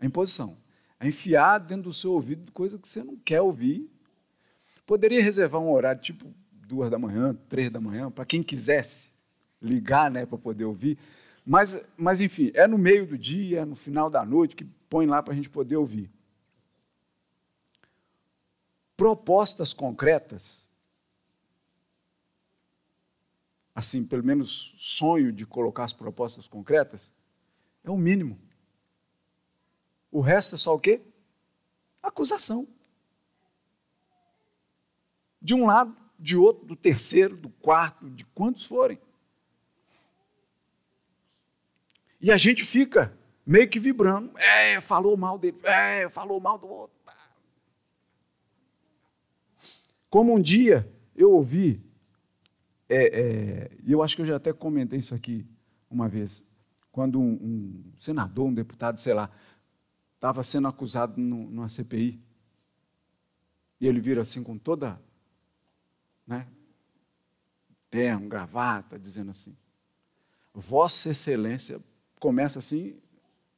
É 0.00 0.06
imposição. 0.06 0.58
É 0.98 1.06
enfiar 1.06 1.58
dentro 1.58 1.84
do 1.84 1.92
seu 1.92 2.12
ouvido 2.12 2.50
coisa 2.50 2.78
que 2.78 2.88
você 2.88 3.04
não 3.04 3.16
quer 3.16 3.40
ouvir. 3.40 3.88
Poderia 4.84 5.22
reservar 5.22 5.60
um 5.60 5.70
horário 5.70 6.02
tipo 6.02 6.34
duas 6.68 6.90
da 6.90 6.98
manhã, 6.98 7.34
três 7.48 7.70
da 7.70 7.80
manhã, 7.80 8.10
para 8.10 8.26
quem 8.26 8.42
quisesse 8.42 9.10
ligar 9.60 10.10
né, 10.10 10.26
para 10.26 10.36
poder 10.36 10.66
ouvir. 10.66 10.98
Mas, 11.44 11.82
mas, 11.96 12.20
enfim, 12.20 12.50
é 12.52 12.66
no 12.66 12.76
meio 12.76 13.06
do 13.06 13.16
dia, 13.16 13.60
é 13.60 13.64
no 13.64 13.74
final 13.74 14.10
da 14.10 14.22
noite, 14.22 14.54
que 14.54 14.64
põe 14.88 15.06
lá 15.06 15.22
para 15.22 15.32
a 15.32 15.36
gente 15.36 15.48
poder 15.48 15.76
ouvir. 15.76 16.10
Propostas 18.94 19.72
concretas, 19.72 20.62
assim, 23.74 24.04
pelo 24.04 24.22
menos 24.22 24.74
sonho 24.76 25.32
de 25.32 25.46
colocar 25.46 25.84
as 25.84 25.94
propostas 25.94 26.46
concretas, 26.46 27.10
é 27.82 27.90
o 27.90 27.96
mínimo. 27.96 28.38
O 30.10 30.20
resto 30.20 30.54
é 30.54 30.58
só 30.58 30.74
o 30.74 30.78
quê? 30.78 31.00
Acusação. 32.02 32.68
De 35.40 35.54
um 35.54 35.64
lado, 35.64 35.96
de 36.18 36.36
outro, 36.36 36.66
do 36.66 36.74
terceiro, 36.74 37.36
do 37.36 37.48
quarto, 37.48 38.10
de 38.10 38.24
quantos 38.26 38.64
forem. 38.64 38.98
E 42.20 42.32
a 42.32 42.36
gente 42.36 42.64
fica 42.64 43.16
meio 43.46 43.68
que 43.68 43.78
vibrando. 43.78 44.36
É, 44.38 44.80
falou 44.80 45.16
mal 45.16 45.38
dele. 45.38 45.58
É, 45.62 46.08
falou 46.08 46.40
mal 46.40 46.58
do 46.58 46.68
outro. 46.68 46.98
Como 50.10 50.34
um 50.34 50.40
dia 50.40 50.90
eu 51.14 51.32
ouvi, 51.32 51.82
e 52.88 52.94
é, 52.94 53.20
é, 53.20 53.70
eu 53.86 54.02
acho 54.02 54.16
que 54.16 54.22
eu 54.22 54.26
já 54.26 54.36
até 54.36 54.52
comentei 54.52 54.98
isso 54.98 55.14
aqui 55.14 55.46
uma 55.90 56.08
vez, 56.08 56.44
quando 56.90 57.20
um, 57.20 57.32
um 57.32 57.92
senador, 57.98 58.46
um 58.46 58.54
deputado, 58.54 58.98
sei 58.98 59.12
lá, 59.12 59.30
estava 60.14 60.42
sendo 60.42 60.66
acusado 60.66 61.20
no, 61.20 61.50
numa 61.50 61.68
CPI. 61.68 62.20
E 63.80 63.86
ele 63.86 64.00
vira 64.00 64.22
assim 64.22 64.42
com 64.42 64.58
toda, 64.58 65.00
né, 66.28 66.46
terno, 67.90 68.28
gravata, 68.28 68.98
dizendo 68.98 69.30
assim: 69.30 69.56
Vossa 70.52 71.08
Excelência 71.08 71.80
começa 72.20 72.58
assim, 72.58 73.00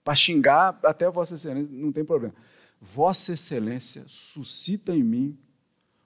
para 0.04 0.14
xingar 0.14 0.78
até 0.84 1.10
Vossa 1.10 1.34
Excelência, 1.34 1.76
não 1.76 1.90
tem 1.90 2.04
problema. 2.04 2.34
Vossa 2.80 3.32
Excelência 3.32 4.04
suscita 4.06 4.94
em 4.94 5.02
mim 5.02 5.38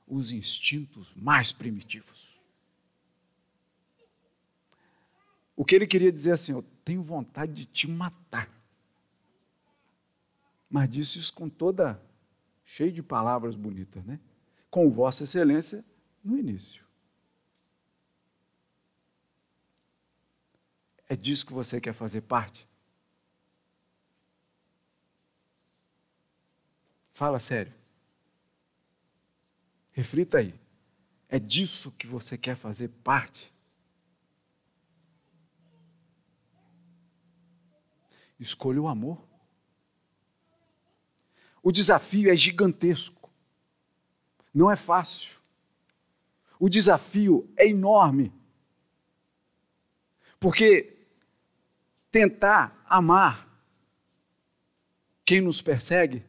os 0.06 0.32
instintos 0.32 1.14
mais 1.14 1.52
primitivos. 1.52 2.34
O 5.56 5.64
que 5.64 5.74
ele 5.74 5.86
queria 5.86 6.10
dizer 6.10 6.32
assim, 6.32 6.52
eu 6.52 6.64
tenho 6.84 7.02
vontade 7.02 7.52
de 7.52 7.66
te 7.66 7.88
matar. 7.88 8.50
Mas 10.68 10.90
disse 10.90 11.18
isso 11.18 11.32
com 11.32 11.48
toda, 11.48 12.02
cheio 12.64 12.90
de 12.90 13.02
palavras 13.02 13.54
bonitas, 13.54 14.04
né? 14.04 14.18
Com 14.68 14.90
Vossa 14.90 15.22
Excelência 15.22 15.84
no 16.24 16.38
início. 16.38 16.84
É 21.06 21.14
disso 21.14 21.44
que 21.44 21.52
você 21.52 21.80
quer 21.80 21.92
fazer 21.92 22.22
parte? 22.22 22.66
Fala 27.12 27.38
sério. 27.38 27.72
Reflita 29.92 30.38
aí. 30.38 30.58
É 31.28 31.38
disso 31.38 31.92
que 31.92 32.06
você 32.06 32.36
quer 32.36 32.56
fazer 32.56 32.88
parte? 32.88 33.52
Escolha 38.40 38.80
o 38.80 38.88
amor. 38.88 39.22
O 41.62 41.70
desafio 41.70 42.32
é 42.32 42.36
gigantesco. 42.36 43.30
Não 44.52 44.70
é 44.70 44.76
fácil. 44.76 45.43
O 46.64 46.68
desafio 46.70 47.46
é 47.58 47.68
enorme. 47.68 48.32
Porque 50.40 50.96
tentar 52.10 52.82
amar 52.86 53.46
quem 55.26 55.42
nos 55.42 55.60
persegue, 55.60 56.24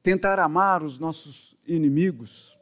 tentar 0.00 0.38
amar 0.38 0.84
os 0.84 1.00
nossos 1.00 1.56
inimigos, 1.66 2.56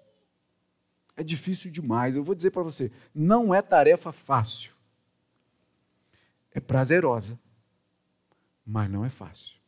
é 1.15 1.23
difícil 1.23 1.71
demais. 1.71 2.17
Eu 2.17 2.25
vou 2.25 2.35
dizer 2.35 2.51
para 2.51 2.63
você, 2.63 2.91
não 3.15 3.55
é 3.55 3.61
tarefa 3.61 4.11
fácil. 4.11 4.73
É 6.53 6.59
prazerosa, 6.59 7.39
mas 8.65 8.91
não 8.91 9.05
é 9.05 9.11
fácil. 9.11 9.61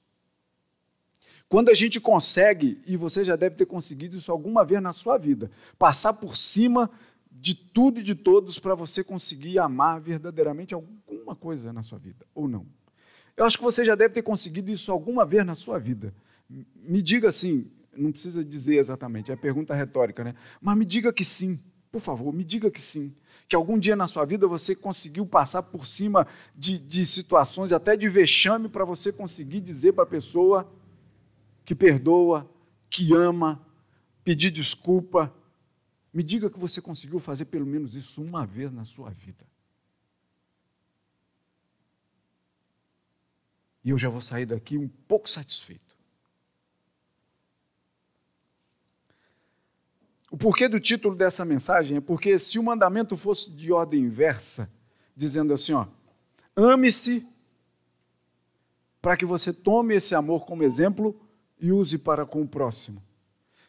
Quando 1.49 1.69
a 1.69 1.75
gente 1.75 2.01
consegue, 2.01 2.81
e 2.87 2.97
você 2.97 3.23
já 3.23 3.37
deve 3.37 3.57
ter 3.57 3.67
conseguido 3.67 4.17
isso 4.17 4.33
alguma 4.33 4.65
vez 4.65 4.83
na 4.83 4.93
sua 4.93 5.19
vida, 5.19 5.51
passar 5.79 6.15
por 6.15 6.37
cima 6.37 6.91
de 7.31 7.55
tudo 7.55 8.01
e 8.01 8.03
de 8.03 8.15
todos 8.15 8.59
para 8.59 8.75
você 8.75 9.05
conseguir 9.05 9.59
amar 9.59 10.01
verdadeiramente 10.01 10.73
alguma 10.73 11.37
coisa 11.37 11.73
na 11.73 11.83
sua 11.83 11.99
vida, 11.99 12.25
ou 12.35 12.49
não. 12.49 12.67
Eu 13.37 13.45
acho 13.45 13.59
que 13.59 13.65
você 13.65 13.85
já 13.85 13.95
deve 13.95 14.15
ter 14.15 14.23
conseguido 14.23 14.71
isso 14.71 14.91
alguma 14.93 15.25
vez 15.25 15.45
na 15.45 15.55
sua 15.55 15.79
vida. 15.79 16.15
Me 16.49 17.03
diga 17.03 17.29
assim, 17.29 17.71
não 17.97 18.13
precisa 18.13 18.45
dizer 18.45 18.79
exatamente, 18.79 19.33
é 19.33 19.37
pergunta 19.37 19.75
retórica, 19.75 20.23
né? 20.25 20.35
Mas 20.61 20.77
me 20.77 20.85
diga 20.85 21.13
que 21.13 21.25
sim, 21.25 21.59
por 21.91 22.01
favor, 22.01 22.33
me 22.33 22.45
diga 22.45 22.71
que 22.71 22.81
sim. 22.81 23.15
Que 23.49 23.55
algum 23.55 23.79
dia 23.79 23.95
na 23.95 24.07
sua 24.07 24.25
vida 24.25 24.47
você 24.47 24.75
conseguiu 24.75 25.27
passar 25.27 25.63
por 25.63 25.87
cima 25.87 26.27
de, 26.57 26.79
de 26.79 27.05
situações, 27.05 27.73
até 27.73 27.97
de 27.97 28.09
vexame, 28.09 28.69
para 28.69 28.85
você 28.85 29.13
conseguir 29.13 29.61
dizer 29.61 29.93
para 29.93 30.05
a 30.05 30.07
pessoa 30.07 30.69
que 31.65 31.75
perdoa, 31.75 32.51
que 32.91 33.15
ama, 33.15 33.65
pedir 34.23 34.51
desculpa, 34.51 35.35
me 36.13 36.23
diga 36.23 36.49
que 36.51 36.59
você 36.59 36.81
conseguiu 36.81 37.19
fazer 37.19 37.47
pelo 37.47 37.67
menos 37.67 37.95
isso 37.95 38.23
uma 38.23 38.47
vez 38.47 38.71
na 38.73 38.85
sua 38.85 39.11
vida. 39.11 39.45
E 43.85 43.91
eu 43.91 43.99
já 43.99 44.09
vou 44.09 44.21
sair 44.21 44.47
daqui 44.47 44.79
um 44.79 44.89
pouco 44.89 45.29
satisfeito. 45.29 45.95
O 50.31 50.37
porquê 50.37 50.69
do 50.69 50.81
título 50.81 51.15
dessa 51.15 51.45
mensagem 51.45 51.99
é 51.99 52.01
porque 52.01 52.39
se 52.39 52.59
o 52.59 52.63
mandamento 52.63 53.17
fosse 53.17 53.53
de 53.53 53.73
ordem 53.73 54.01
inversa, 54.01 54.71
dizendo 55.15 55.53
assim, 55.53 55.75
ó, 55.75 55.87
ame-se 56.57 57.27
para 59.01 59.17
que 59.17 59.25
você 59.25 59.53
tome 59.53 59.95
esse 59.95 60.15
amor 60.15 60.47
como 60.47 60.63
exemplo 60.63 61.24
e 61.59 61.73
use 61.73 61.99
para 61.99 62.27
com 62.27 62.43
o 62.43 62.49
próximo. 62.49 63.03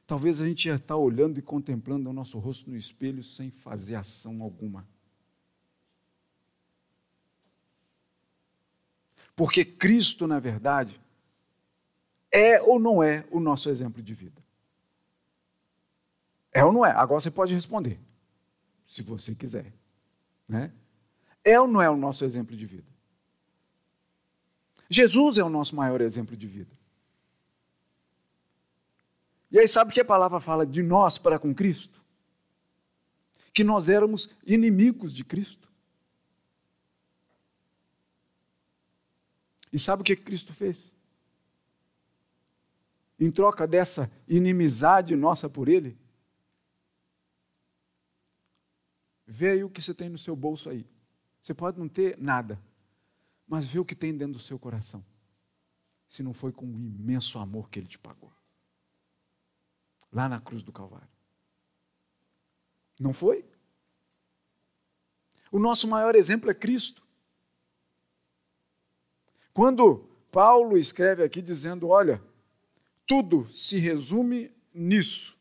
Talvez 0.07 0.41
a 0.41 0.47
gente 0.47 0.65
já 0.65 0.75
está 0.75 0.95
olhando 0.95 1.39
e 1.39 1.41
contemplando 1.41 2.09
o 2.09 2.13
nosso 2.13 2.37
rosto 2.37 2.69
no 2.69 2.77
espelho 2.77 3.23
sem 3.23 3.49
fazer 3.49 3.95
ação 3.95 4.41
alguma. 4.41 4.87
Porque 9.35 9.65
Cristo, 9.65 10.27
na 10.27 10.39
verdade, 10.39 11.01
é 12.31 12.61
ou 12.61 12.79
não 12.79 13.03
é 13.03 13.25
o 13.31 13.39
nosso 13.39 13.69
exemplo 13.69 14.01
de 14.01 14.13
vida? 14.13 14.41
É 16.51 16.63
ou 16.63 16.71
não 16.71 16.85
é? 16.85 16.91
Agora 16.91 17.19
você 17.19 17.31
pode 17.31 17.53
responder, 17.53 17.99
se 18.85 19.01
você 19.01 19.35
quiser. 19.35 19.73
Né? 20.47 20.71
É 21.43 21.59
ou 21.59 21.67
não 21.67 21.81
é 21.81 21.89
o 21.89 21.97
nosso 21.97 22.23
exemplo 22.23 22.55
de 22.55 22.65
vida? 22.65 22.87
Jesus 24.89 25.37
é 25.37 25.43
o 25.43 25.49
nosso 25.49 25.75
maior 25.75 25.99
exemplo 25.99 26.37
de 26.37 26.47
vida. 26.47 26.71
E 29.55 29.59
aí, 29.59 29.69
sabe 29.69 29.93
que 29.93 30.01
a 30.01 30.05
palavra 30.05 30.41
fala 30.41 30.65
de 30.65 30.83
nós 30.83 31.17
para 31.17 31.39
com 31.39 31.55
Cristo? 31.55 32.03
Que 33.53 33.63
nós 33.63 33.87
éramos 33.87 34.35
inimigos 34.45 35.13
de 35.13 35.23
Cristo. 35.23 35.71
E 39.71 39.79
sabe 39.79 40.01
o 40.01 40.03
que 40.03 40.13
Cristo 40.13 40.51
fez? 40.51 40.93
em 43.17 43.31
troca 43.31 43.65
dessa 43.65 44.11
inimizade 44.27 45.15
nossa 45.15 45.49
por 45.49 45.69
Ele? 45.69 45.97
Vê 49.25 49.51
aí 49.51 49.63
o 49.63 49.69
que 49.69 49.81
você 49.81 49.93
tem 49.93 50.09
no 50.09 50.17
seu 50.17 50.35
bolso 50.35 50.69
aí. 50.69 50.85
Você 51.39 51.53
pode 51.53 51.79
não 51.79 51.87
ter 51.87 52.17
nada, 52.17 52.61
mas 53.47 53.67
vê 53.67 53.79
o 53.79 53.85
que 53.85 53.95
tem 53.95 54.11
dentro 54.15 54.33
do 54.33 54.39
seu 54.39 54.59
coração. 54.59 55.01
Se 56.09 56.21
não 56.21 56.33
foi 56.33 56.51
com 56.51 56.65
o 56.65 56.77
imenso 56.77 57.39
amor 57.39 57.69
que 57.69 57.79
Ele 57.79 57.87
te 57.87 57.97
pagou. 57.97 58.34
Lá 60.15 60.29
na 60.29 60.39
cruz 60.39 60.63
do 60.63 60.71
Calvário. 60.71 61.09
Não 62.97 63.11
foi? 63.11 63.43
O 65.51 65.59
nosso 65.59 65.89
maior 65.89 66.15
exemplo 66.15 66.49
é 66.49 66.53
Cristo. 66.53 67.05
Quando 69.53 70.09
Paulo 70.31 70.77
escreve 70.77 71.21
aqui 71.21 71.41
dizendo: 71.41 71.89
Olha, 71.89 72.23
tudo 73.05 73.45
se 73.51 73.77
resume 73.77 74.55
nisso. 74.73 75.37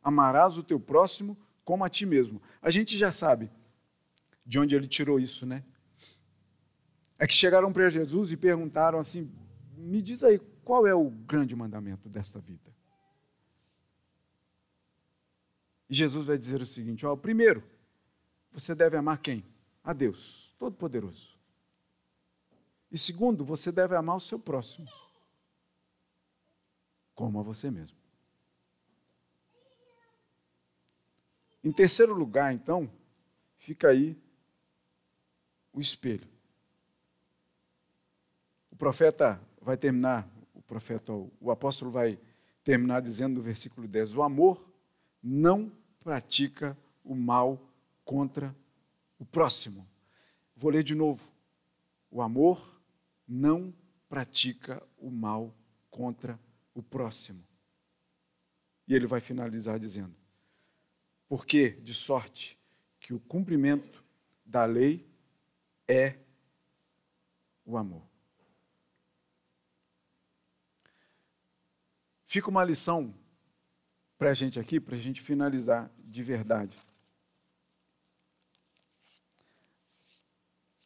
Amarás 0.00 0.56
o 0.56 0.62
teu 0.62 0.78
próximo 0.78 1.36
como 1.64 1.84
a 1.84 1.88
ti 1.88 2.06
mesmo. 2.06 2.40
A 2.60 2.70
gente 2.70 2.96
já 2.96 3.10
sabe 3.10 3.50
de 4.46 4.60
onde 4.60 4.76
ele 4.76 4.86
tirou 4.86 5.18
isso, 5.18 5.44
né? 5.44 5.64
É 7.18 7.26
que 7.26 7.34
chegaram 7.34 7.72
para 7.72 7.90
Jesus 7.90 8.30
e 8.30 8.36
perguntaram 8.36 9.00
assim: 9.00 9.28
Me 9.76 10.00
diz 10.00 10.22
aí, 10.22 10.38
qual 10.64 10.86
é 10.86 10.94
o 10.94 11.10
grande 11.10 11.56
mandamento 11.56 12.08
desta 12.08 12.38
vida? 12.38 12.72
E 15.92 15.94
Jesus 15.94 16.26
vai 16.26 16.38
dizer 16.38 16.62
o 16.62 16.64
seguinte: 16.64 17.04
ó, 17.04 17.14
primeiro, 17.14 17.62
você 18.50 18.74
deve 18.74 18.96
amar 18.96 19.18
quem? 19.18 19.44
A 19.84 19.92
Deus, 19.92 20.56
Todo-Poderoso. 20.58 21.38
E 22.90 22.96
segundo, 22.96 23.44
você 23.44 23.70
deve 23.70 23.94
amar 23.94 24.16
o 24.16 24.20
seu 24.20 24.38
próximo, 24.38 24.88
como 27.14 27.38
a 27.38 27.42
você 27.42 27.70
mesmo. 27.70 27.98
Em 31.62 31.70
terceiro 31.70 32.14
lugar, 32.14 32.54
então, 32.54 32.90
fica 33.58 33.88
aí 33.88 34.16
o 35.74 35.78
espelho. 35.78 36.26
O 38.70 38.76
profeta 38.76 39.38
vai 39.60 39.76
terminar, 39.76 40.26
o 40.54 40.62
profeta, 40.62 41.12
o 41.12 41.50
apóstolo 41.50 41.90
vai 41.90 42.18
terminar 42.64 43.02
dizendo 43.02 43.34
no 43.34 43.42
versículo 43.42 43.86
10: 43.86 44.14
O 44.14 44.22
amor 44.22 44.72
não 45.22 45.81
pratica 46.02 46.76
o 47.04 47.14
mal 47.14 47.60
contra 48.04 48.54
o 49.18 49.24
próximo. 49.24 49.88
Vou 50.56 50.70
ler 50.70 50.82
de 50.82 50.94
novo. 50.94 51.32
O 52.10 52.20
amor 52.20 52.80
não 53.26 53.74
pratica 54.08 54.82
o 54.98 55.10
mal 55.10 55.54
contra 55.90 56.38
o 56.74 56.82
próximo. 56.82 57.42
E 58.86 58.94
ele 58.94 59.06
vai 59.06 59.20
finalizar 59.20 59.78
dizendo: 59.78 60.14
Porque, 61.28 61.70
de 61.70 61.94
sorte 61.94 62.58
que 63.00 63.14
o 63.14 63.20
cumprimento 63.20 64.04
da 64.44 64.64
lei 64.64 65.08
é 65.88 66.18
o 67.64 67.76
amor. 67.76 68.02
Fica 72.24 72.48
uma 72.48 72.64
lição 72.64 73.14
para 74.22 74.30
a 74.30 74.34
gente 74.34 74.60
aqui, 74.60 74.78
para 74.78 74.94
a 74.94 75.00
gente 75.00 75.20
finalizar 75.20 75.90
de 75.98 76.22
verdade. 76.22 76.78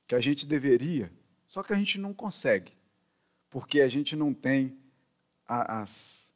Que 0.06 0.14
a 0.14 0.20
gente 0.20 0.46
deveria, 0.46 1.12
só 1.46 1.62
que 1.62 1.74
a 1.74 1.76
gente 1.76 2.00
não 2.00 2.14
consegue, 2.14 2.72
porque 3.50 3.82
a 3.82 3.88
gente 3.88 4.16
não 4.16 4.32
tem 4.32 4.74
a, 5.46 5.82
as, 5.82 6.34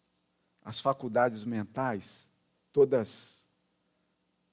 as 0.63 0.79
faculdades 0.79 1.43
mentais 1.43 2.29
todas 2.71 3.49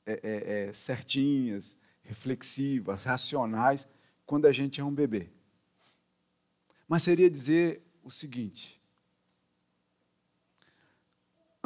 é, 0.05 0.13
é, 0.13 0.67
é, 0.69 0.73
certinhas, 0.73 1.75
reflexivas, 2.01 3.03
racionais, 3.03 3.85
quando 4.25 4.45
a 4.45 4.53
gente 4.53 4.79
é 4.79 4.83
um 4.85 4.95
bebê. 4.95 5.29
Mas 6.87 7.03
seria 7.03 7.29
dizer 7.29 7.81
o 8.01 8.09
seguinte: 8.09 8.76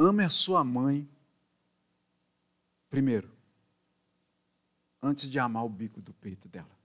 Ame 0.08 0.24
a 0.24 0.30
sua 0.30 0.64
mãe 0.64 1.08
primeiro, 2.90 3.30
antes 5.00 5.30
de 5.30 5.38
amar 5.38 5.64
o 5.64 5.68
bico 5.68 6.00
do 6.02 6.12
peito 6.12 6.48
dela. 6.48 6.76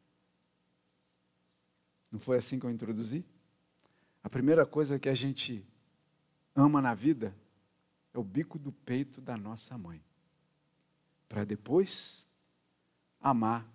Não 2.11 2.20
foi 2.20 2.38
assim 2.38 2.59
que 2.59 2.65
eu 2.65 2.70
introduzi? 2.70 3.26
A 4.24 4.30
primeira 4.30 4.65
coisa 4.65 4.99
que 4.99 5.09
a 5.09 5.15
gente 5.15 5.65
ama 6.55 6.80
na 6.82 6.93
vida 6.93 7.36
é 8.13 8.20
o 8.20 8.24
bico 8.24 8.59
do 8.59 8.72
peito 8.72 9.20
da 9.20 9.36
nossa 9.36 9.78
mãe, 9.78 10.01
para 11.28 11.43
depois 11.43 12.28
amar 13.20 13.68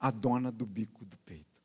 a 0.00 0.10
dona 0.10 0.50
do 0.50 0.66
bico 0.66 1.04
do 1.04 1.16
peito. 1.18 1.62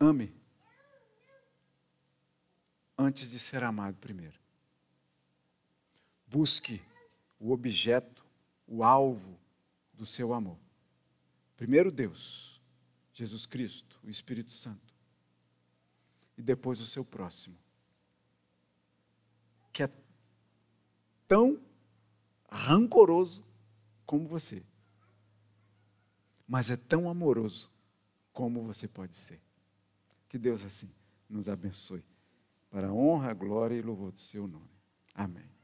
Ame 0.00 0.34
antes 2.98 3.30
de 3.30 3.38
ser 3.38 3.62
amado 3.62 3.96
primeiro. 3.98 4.36
Busque 6.26 6.82
o 7.38 7.52
objeto, 7.52 8.26
o 8.66 8.82
alvo 8.82 9.38
do 9.94 10.04
seu 10.04 10.34
amor. 10.34 10.58
Primeiro 11.56 11.92
Deus, 11.92 12.60
Jesus 13.12 13.46
Cristo, 13.46 13.98
o 14.02 14.10
Espírito 14.10 14.50
Santo. 14.50 14.92
E 16.36 16.42
depois 16.42 16.80
o 16.80 16.86
seu 16.86 17.04
próximo. 17.04 17.56
Que 19.72 19.84
é 19.84 19.90
tão 21.26 21.60
rancoroso 22.50 23.44
como 24.04 24.26
você. 24.26 24.62
Mas 26.46 26.70
é 26.70 26.76
tão 26.76 27.08
amoroso 27.08 27.70
como 28.32 28.62
você 28.62 28.88
pode 28.88 29.14
ser. 29.14 29.40
Que 30.28 30.38
Deus 30.38 30.64
assim 30.64 30.90
nos 31.28 31.48
abençoe 31.48 32.04
para 32.70 32.88
a 32.88 32.92
honra, 32.92 33.32
glória 33.34 33.74
e 33.74 33.82
louvor 33.82 34.12
do 34.12 34.18
seu 34.18 34.46
nome. 34.46 34.70
Amém. 35.14 35.57